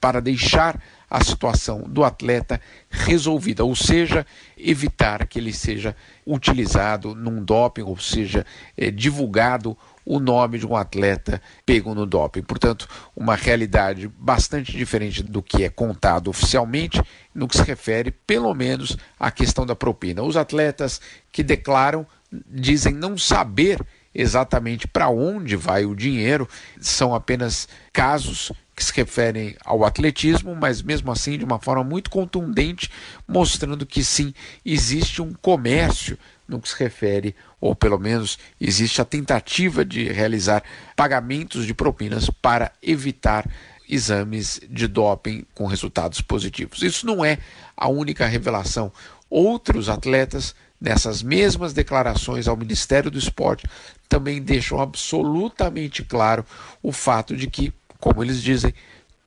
para 0.00 0.20
deixar 0.20 0.80
a 1.10 1.24
situação 1.24 1.82
do 1.86 2.04
atleta 2.04 2.60
resolvida, 2.90 3.64
ou 3.64 3.74
seja, 3.74 4.26
evitar 4.56 5.26
que 5.26 5.38
ele 5.38 5.52
seja 5.52 5.96
utilizado 6.26 7.14
num 7.14 7.42
doping, 7.42 7.82
ou 7.82 7.98
seja, 7.98 8.44
é, 8.76 8.90
divulgado 8.90 9.76
o 10.04 10.18
nome 10.18 10.58
de 10.58 10.66
um 10.66 10.76
atleta 10.76 11.40
pego 11.64 11.94
no 11.94 12.06
doping. 12.06 12.42
Portanto, 12.42 12.88
uma 13.14 13.34
realidade 13.34 14.08
bastante 14.18 14.72
diferente 14.72 15.22
do 15.22 15.42
que 15.42 15.64
é 15.64 15.70
contado 15.70 16.28
oficialmente 16.28 17.00
no 17.34 17.48
que 17.48 17.56
se 17.56 17.62
refere, 17.62 18.10
pelo 18.10 18.54
menos, 18.54 18.96
à 19.18 19.30
questão 19.30 19.66
da 19.66 19.76
propina. 19.76 20.22
Os 20.22 20.36
atletas 20.36 21.00
que 21.32 21.42
declaram 21.42 22.06
dizem 22.50 22.94
não 22.94 23.16
saber 23.16 23.84
exatamente 24.14 24.86
para 24.86 25.08
onde 25.08 25.56
vai 25.56 25.84
o 25.84 25.94
dinheiro, 25.94 26.48
são 26.80 27.14
apenas 27.14 27.68
casos 27.92 28.52
que 28.74 28.84
se 28.84 28.92
referem 28.94 29.56
ao 29.64 29.84
atletismo, 29.84 30.54
mas 30.54 30.80
mesmo 30.80 31.10
assim 31.10 31.36
de 31.36 31.44
uma 31.44 31.58
forma 31.58 31.82
muito 31.82 32.10
contundente, 32.10 32.90
mostrando 33.26 33.84
que 33.84 34.04
sim, 34.04 34.32
existe 34.64 35.20
um 35.20 35.32
comércio 35.32 36.16
no 36.46 36.60
que 36.60 36.68
se 36.68 36.78
refere, 36.78 37.34
ou 37.60 37.74
pelo 37.74 37.98
menos 37.98 38.38
existe 38.60 39.00
a 39.00 39.04
tentativa 39.04 39.84
de 39.84 40.04
realizar 40.04 40.62
pagamentos 40.96 41.66
de 41.66 41.74
propinas 41.74 42.30
para 42.30 42.72
evitar 42.80 43.50
exames 43.88 44.60
de 44.68 44.86
doping 44.86 45.44
com 45.54 45.66
resultados 45.66 46.20
positivos. 46.20 46.82
Isso 46.82 47.06
não 47.06 47.24
é 47.24 47.38
a 47.76 47.88
única 47.88 48.26
revelação. 48.26 48.92
Outros 49.28 49.88
atletas, 49.88 50.54
nessas 50.80 51.22
mesmas 51.22 51.72
declarações 51.72 52.46
ao 52.46 52.56
Ministério 52.56 53.10
do 53.10 53.18
Esporte, 53.18 53.66
também 54.08 54.40
deixam 54.40 54.80
absolutamente 54.80 56.04
claro 56.04 56.44
o 56.82 56.92
fato 56.92 57.36
de 57.36 57.46
que 57.46 57.72
como 57.98 58.22
eles 58.22 58.42
dizem, 58.42 58.72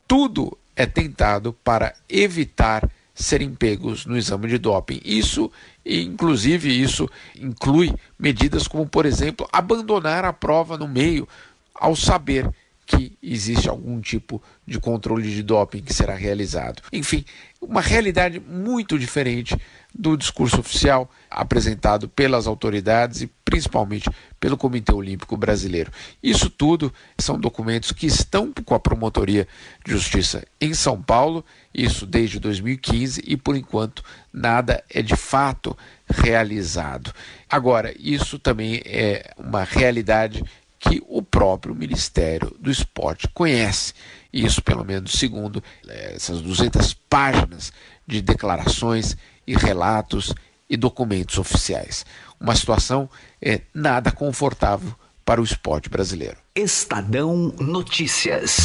tudo 0.07 0.57
é 0.75 0.85
tentado 0.85 1.53
para 1.63 1.93
evitar 2.09 2.89
serem 3.13 3.53
pegos 3.53 4.05
no 4.05 4.17
exame 4.17 4.47
de 4.47 4.57
doping. 4.57 5.01
Isso, 5.03 5.51
inclusive, 5.85 6.69
isso 6.69 7.09
inclui 7.37 7.93
medidas 8.17 8.67
como, 8.67 8.87
por 8.87 9.05
exemplo, 9.05 9.47
abandonar 9.51 10.25
a 10.25 10.33
prova 10.33 10.77
no 10.77 10.87
meio 10.87 11.27
ao 11.75 11.95
saber 11.95 12.49
que 12.85 13.17
existe 13.21 13.69
algum 13.69 14.01
tipo 14.01 14.41
de 14.65 14.79
controle 14.79 15.29
de 15.29 15.43
doping 15.43 15.81
que 15.81 15.93
será 15.93 16.15
realizado. 16.15 16.81
Enfim, 16.91 17.23
uma 17.61 17.79
realidade 17.79 18.39
muito 18.39 18.97
diferente 18.97 19.55
do 19.93 20.15
discurso 20.15 20.59
oficial 20.59 21.09
apresentado 21.29 22.07
pelas 22.07 22.47
autoridades 22.47 23.21
e 23.21 23.27
principalmente 23.43 24.09
pelo 24.39 24.57
Comitê 24.57 24.93
Olímpico 24.93 25.35
Brasileiro. 25.35 25.91
Isso 26.23 26.49
tudo 26.49 26.93
são 27.17 27.39
documentos 27.39 27.91
que 27.91 28.07
estão 28.07 28.51
com 28.65 28.73
a 28.73 28.79
Promotoria 28.79 29.47
de 29.85 29.91
Justiça 29.91 30.45
em 30.59 30.73
São 30.73 31.01
Paulo, 31.01 31.43
isso 31.73 32.05
desde 32.05 32.39
2015, 32.39 33.21
e 33.25 33.35
por 33.35 33.55
enquanto 33.55 34.03
nada 34.31 34.83
é 34.89 35.01
de 35.01 35.15
fato 35.15 35.77
realizado. 36.09 37.13
Agora, 37.49 37.93
isso 37.99 38.39
também 38.39 38.81
é 38.85 39.33
uma 39.37 39.63
realidade 39.63 40.43
que 40.79 41.01
o 41.07 41.21
próprio 41.21 41.75
Ministério 41.75 42.55
do 42.59 42.71
Esporte 42.71 43.27
conhece. 43.33 43.93
Isso, 44.33 44.61
pelo 44.63 44.83
menos, 44.83 45.11
segundo 45.11 45.63
eh, 45.87 46.13
essas 46.15 46.41
200 46.41 46.93
páginas 47.07 47.71
de 48.07 48.21
declarações 48.21 49.15
e 49.51 49.55
relatos 49.55 50.33
e 50.69 50.77
documentos 50.77 51.37
oficiais. 51.37 52.05
Uma 52.39 52.55
situação 52.55 53.09
é, 53.41 53.61
nada 53.73 54.09
confortável 54.09 54.95
para 55.25 55.41
o 55.41 55.43
esporte 55.43 55.89
brasileiro. 55.89 56.37
Estadão 56.55 57.53
Notícias. 57.59 58.59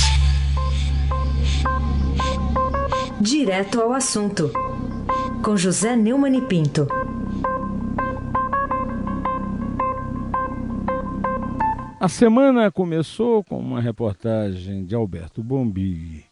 Direto 3.21 3.81
ao 3.81 3.93
assunto, 3.93 4.53
com 5.43 5.57
José 5.57 5.97
Neumann 5.97 6.39
e 6.39 6.43
Pinto. 6.43 6.87
A 11.99 12.09
semana 12.09 12.71
começou 12.71 13.43
com 13.43 13.59
uma 13.59 13.81
reportagem 13.81 14.85
de 14.85 14.95
Alberto 14.95 15.43
Bombi 15.43 16.25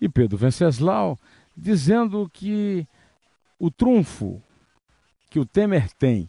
e 0.00 0.08
Pedro 0.08 0.38
Venceslau 0.38 1.18
dizendo 1.54 2.30
que 2.32 2.86
o 3.58 3.70
trunfo 3.70 4.42
que 5.30 5.38
o 5.38 5.44
Temer 5.44 5.90
tem 5.92 6.28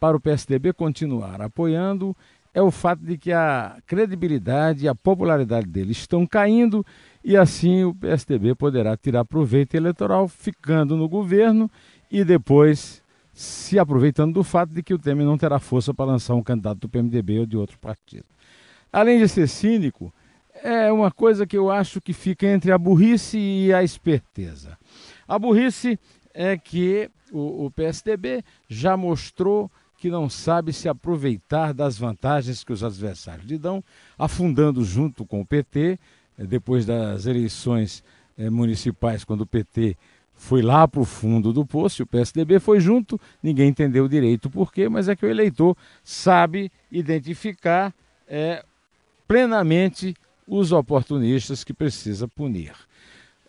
para 0.00 0.16
o 0.16 0.20
PSDB 0.20 0.72
continuar 0.72 1.40
apoiando 1.40 2.16
é 2.54 2.62
o 2.62 2.70
fato 2.70 3.04
de 3.04 3.18
que 3.18 3.32
a 3.32 3.76
credibilidade 3.86 4.84
e 4.84 4.88
a 4.88 4.94
popularidade 4.94 5.66
dele 5.66 5.92
estão 5.92 6.26
caindo 6.26 6.84
e 7.22 7.36
assim 7.36 7.84
o 7.84 7.94
PSDB 7.94 8.54
poderá 8.54 8.96
tirar 8.96 9.24
proveito 9.24 9.74
eleitoral 9.74 10.26
ficando 10.28 10.96
no 10.96 11.08
governo 11.08 11.70
e 12.10 12.24
depois 12.24 13.02
se 13.32 13.78
aproveitando 13.78 14.34
do 14.34 14.42
fato 14.42 14.72
de 14.72 14.82
que 14.82 14.94
o 14.94 14.98
Temer 14.98 15.26
não 15.26 15.38
terá 15.38 15.58
força 15.58 15.92
para 15.94 16.06
lançar 16.06 16.34
um 16.34 16.42
candidato 16.42 16.80
do 16.80 16.88
PMDB 16.88 17.40
ou 17.40 17.46
de 17.46 17.56
outro 17.56 17.78
partido. 17.78 18.24
Além 18.92 19.18
de 19.18 19.28
ser 19.28 19.46
cínico, 19.46 20.12
é 20.62 20.90
uma 20.90 21.10
coisa 21.10 21.46
que 21.46 21.56
eu 21.56 21.70
acho 21.70 22.00
que 22.00 22.12
fica 22.12 22.46
entre 22.46 22.72
a 22.72 22.78
burrice 22.78 23.38
e 23.38 23.72
a 23.72 23.82
esperteza. 23.82 24.76
A 25.26 25.38
burrice 25.38 25.98
é 26.40 26.56
que 26.56 27.10
o, 27.32 27.64
o 27.66 27.70
PSDB 27.72 28.44
já 28.68 28.96
mostrou 28.96 29.68
que 29.98 30.08
não 30.08 30.30
sabe 30.30 30.72
se 30.72 30.88
aproveitar 30.88 31.74
das 31.74 31.98
vantagens 31.98 32.62
que 32.62 32.72
os 32.72 32.84
adversários 32.84 33.44
lhe 33.44 33.58
dão, 33.58 33.82
afundando 34.16 34.84
junto 34.84 35.26
com 35.26 35.40
o 35.40 35.44
PT, 35.44 35.98
eh, 36.38 36.46
depois 36.46 36.86
das 36.86 37.26
eleições 37.26 38.04
eh, 38.38 38.48
municipais, 38.48 39.24
quando 39.24 39.40
o 39.40 39.46
PT 39.46 39.96
foi 40.32 40.62
lá 40.62 40.86
para 40.86 41.00
o 41.00 41.04
fundo 41.04 41.52
do 41.52 41.66
poço, 41.66 42.00
e 42.00 42.04
o 42.04 42.06
PSDB 42.06 42.60
foi 42.60 42.78
junto, 42.78 43.20
ninguém 43.42 43.70
entendeu 43.70 44.06
direito 44.06 44.48
por 44.48 44.72
quê, 44.72 44.88
mas 44.88 45.08
é 45.08 45.16
que 45.16 45.26
o 45.26 45.28
eleitor 45.28 45.76
sabe 46.04 46.70
identificar 46.92 47.92
é, 48.28 48.64
plenamente 49.26 50.14
os 50.46 50.70
oportunistas 50.70 51.64
que 51.64 51.74
precisa 51.74 52.28
punir. 52.28 52.74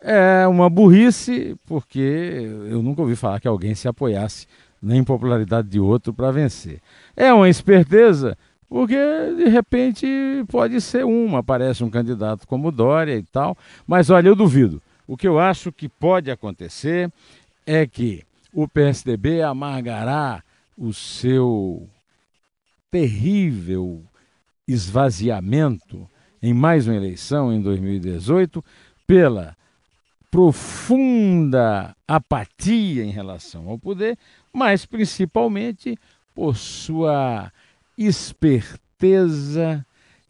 É 0.01 0.47
uma 0.47 0.69
burrice, 0.69 1.57
porque 1.65 1.99
eu 1.99 2.81
nunca 2.81 3.01
ouvi 3.01 3.15
falar 3.15 3.39
que 3.39 3.47
alguém 3.47 3.75
se 3.75 3.87
apoiasse 3.87 4.47
na 4.81 4.95
impopularidade 4.95 5.67
de 5.67 5.79
outro 5.79 6.13
para 6.13 6.31
vencer. 6.31 6.79
É 7.15 7.33
uma 7.33 7.49
esperteza, 7.49 8.37
porque 8.69 8.95
de 9.35 9.49
repente 9.49 10.07
pode 10.47 10.79
ser 10.79 11.03
uma, 11.03 11.39
aparece 11.39 11.83
um 11.83 11.89
candidato 11.89 12.47
como 12.47 12.71
Dória 12.71 13.17
e 13.17 13.23
tal, 13.23 13.57
mas 13.85 14.09
olha, 14.09 14.29
eu 14.29 14.35
duvido. 14.35 14.81
O 15.05 15.17
que 15.17 15.27
eu 15.27 15.39
acho 15.39 15.71
que 15.71 15.89
pode 15.89 16.31
acontecer 16.31 17.11
é 17.65 17.85
que 17.85 18.23
o 18.53 18.67
PSDB 18.67 19.41
amargará 19.41 20.43
o 20.77 20.93
seu 20.93 21.87
terrível 22.89 24.01
esvaziamento 24.67 26.07
em 26.41 26.53
mais 26.53 26.87
uma 26.87 26.95
eleição 26.95 27.51
em 27.51 27.61
2018 27.61 28.63
pela 29.05 29.57
profunda 30.31 31.95
apatia 32.07 33.03
em 33.03 33.11
relação 33.11 33.67
ao 33.69 33.77
poder, 33.77 34.17
mas 34.53 34.85
principalmente 34.85 35.97
por 36.33 36.55
sua 36.55 37.51
esperteza 37.97 39.85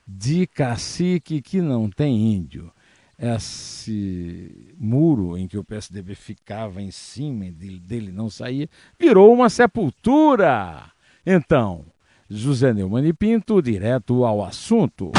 de 0.08 0.48
cacique 0.48 1.42
que 1.42 1.62
não 1.62 1.90
tem 1.90 2.34
índio. 2.34 2.72
Esse 3.18 4.74
muro 4.80 5.38
em 5.38 5.46
que 5.46 5.58
o 5.58 5.64
PSDB 5.64 6.16
ficava 6.16 6.82
em 6.82 6.90
cima 6.90 7.46
e 7.46 7.52
dele 7.52 8.12
não 8.12 8.30
saía, 8.30 8.70
virou 8.98 9.34
uma 9.34 9.50
sepultura. 9.50 10.90
Então, 11.26 11.86
José 12.30 12.74
Neumann 12.74 13.06
e 13.08 13.14
Pinto, 13.14 13.62
direto 13.62 14.24
ao 14.24 14.44
assunto. 14.44 15.12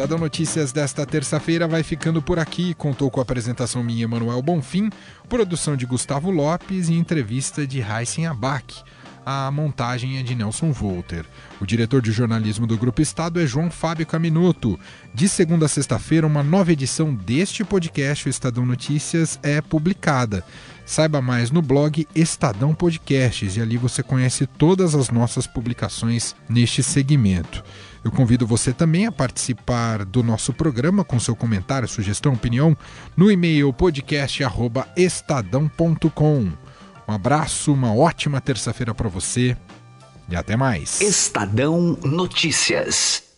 Estadão 0.00 0.16
Notícias 0.16 0.72
desta 0.72 1.04
terça-feira 1.04 1.68
vai 1.68 1.82
ficando 1.82 2.22
por 2.22 2.38
aqui. 2.38 2.72
Contou 2.72 3.10
com 3.10 3.20
a 3.20 3.22
apresentação 3.22 3.84
minha, 3.84 4.04
Emanuel 4.04 4.40
Bonfim, 4.40 4.88
produção 5.28 5.76
de 5.76 5.84
Gustavo 5.84 6.30
Lopes 6.30 6.88
e 6.88 6.94
entrevista 6.94 7.66
de 7.66 7.82
Heisen 7.82 8.26
Abac. 8.26 8.82
A 9.26 9.50
montagem 9.50 10.16
é 10.16 10.22
de 10.22 10.34
Nelson 10.34 10.72
Volter. 10.72 11.26
O 11.60 11.66
diretor 11.66 12.00
de 12.00 12.12
jornalismo 12.12 12.66
do 12.66 12.78
Grupo 12.78 13.02
Estado 13.02 13.38
é 13.38 13.46
João 13.46 13.70
Fábio 13.70 14.06
Caminuto. 14.06 14.80
De 15.12 15.28
segunda 15.28 15.66
a 15.66 15.68
sexta-feira, 15.68 16.26
uma 16.26 16.42
nova 16.42 16.72
edição 16.72 17.14
deste 17.14 17.62
podcast, 17.62 18.26
o 18.26 18.30
Estadão 18.30 18.64
Notícias, 18.64 19.38
é 19.42 19.60
publicada. 19.60 20.42
Saiba 20.86 21.20
mais 21.20 21.50
no 21.50 21.60
blog 21.60 22.08
Estadão 22.14 22.74
Podcasts 22.74 23.58
e 23.58 23.60
ali 23.60 23.76
você 23.76 24.02
conhece 24.02 24.46
todas 24.46 24.94
as 24.94 25.10
nossas 25.10 25.46
publicações 25.46 26.34
neste 26.48 26.82
segmento. 26.82 27.62
Eu 28.02 28.10
convido 28.10 28.46
você 28.46 28.72
também 28.72 29.06
a 29.06 29.12
participar 29.12 30.04
do 30.04 30.22
nosso 30.22 30.52
programa 30.52 31.04
com 31.04 31.20
seu 31.20 31.36
comentário, 31.36 31.86
sugestão, 31.86 32.32
opinião 32.32 32.76
no 33.16 33.30
e-mail 33.30 33.72
podcast@estadão.com. 33.72 36.52
Um 37.06 37.12
abraço, 37.12 37.72
uma 37.72 37.94
ótima 37.94 38.40
terça-feira 38.40 38.92
para 38.94 39.08
você 39.08 39.56
e 40.28 40.36
até 40.36 40.56
mais. 40.56 41.00
Estadão 41.00 41.96
Notícias. 42.02 43.29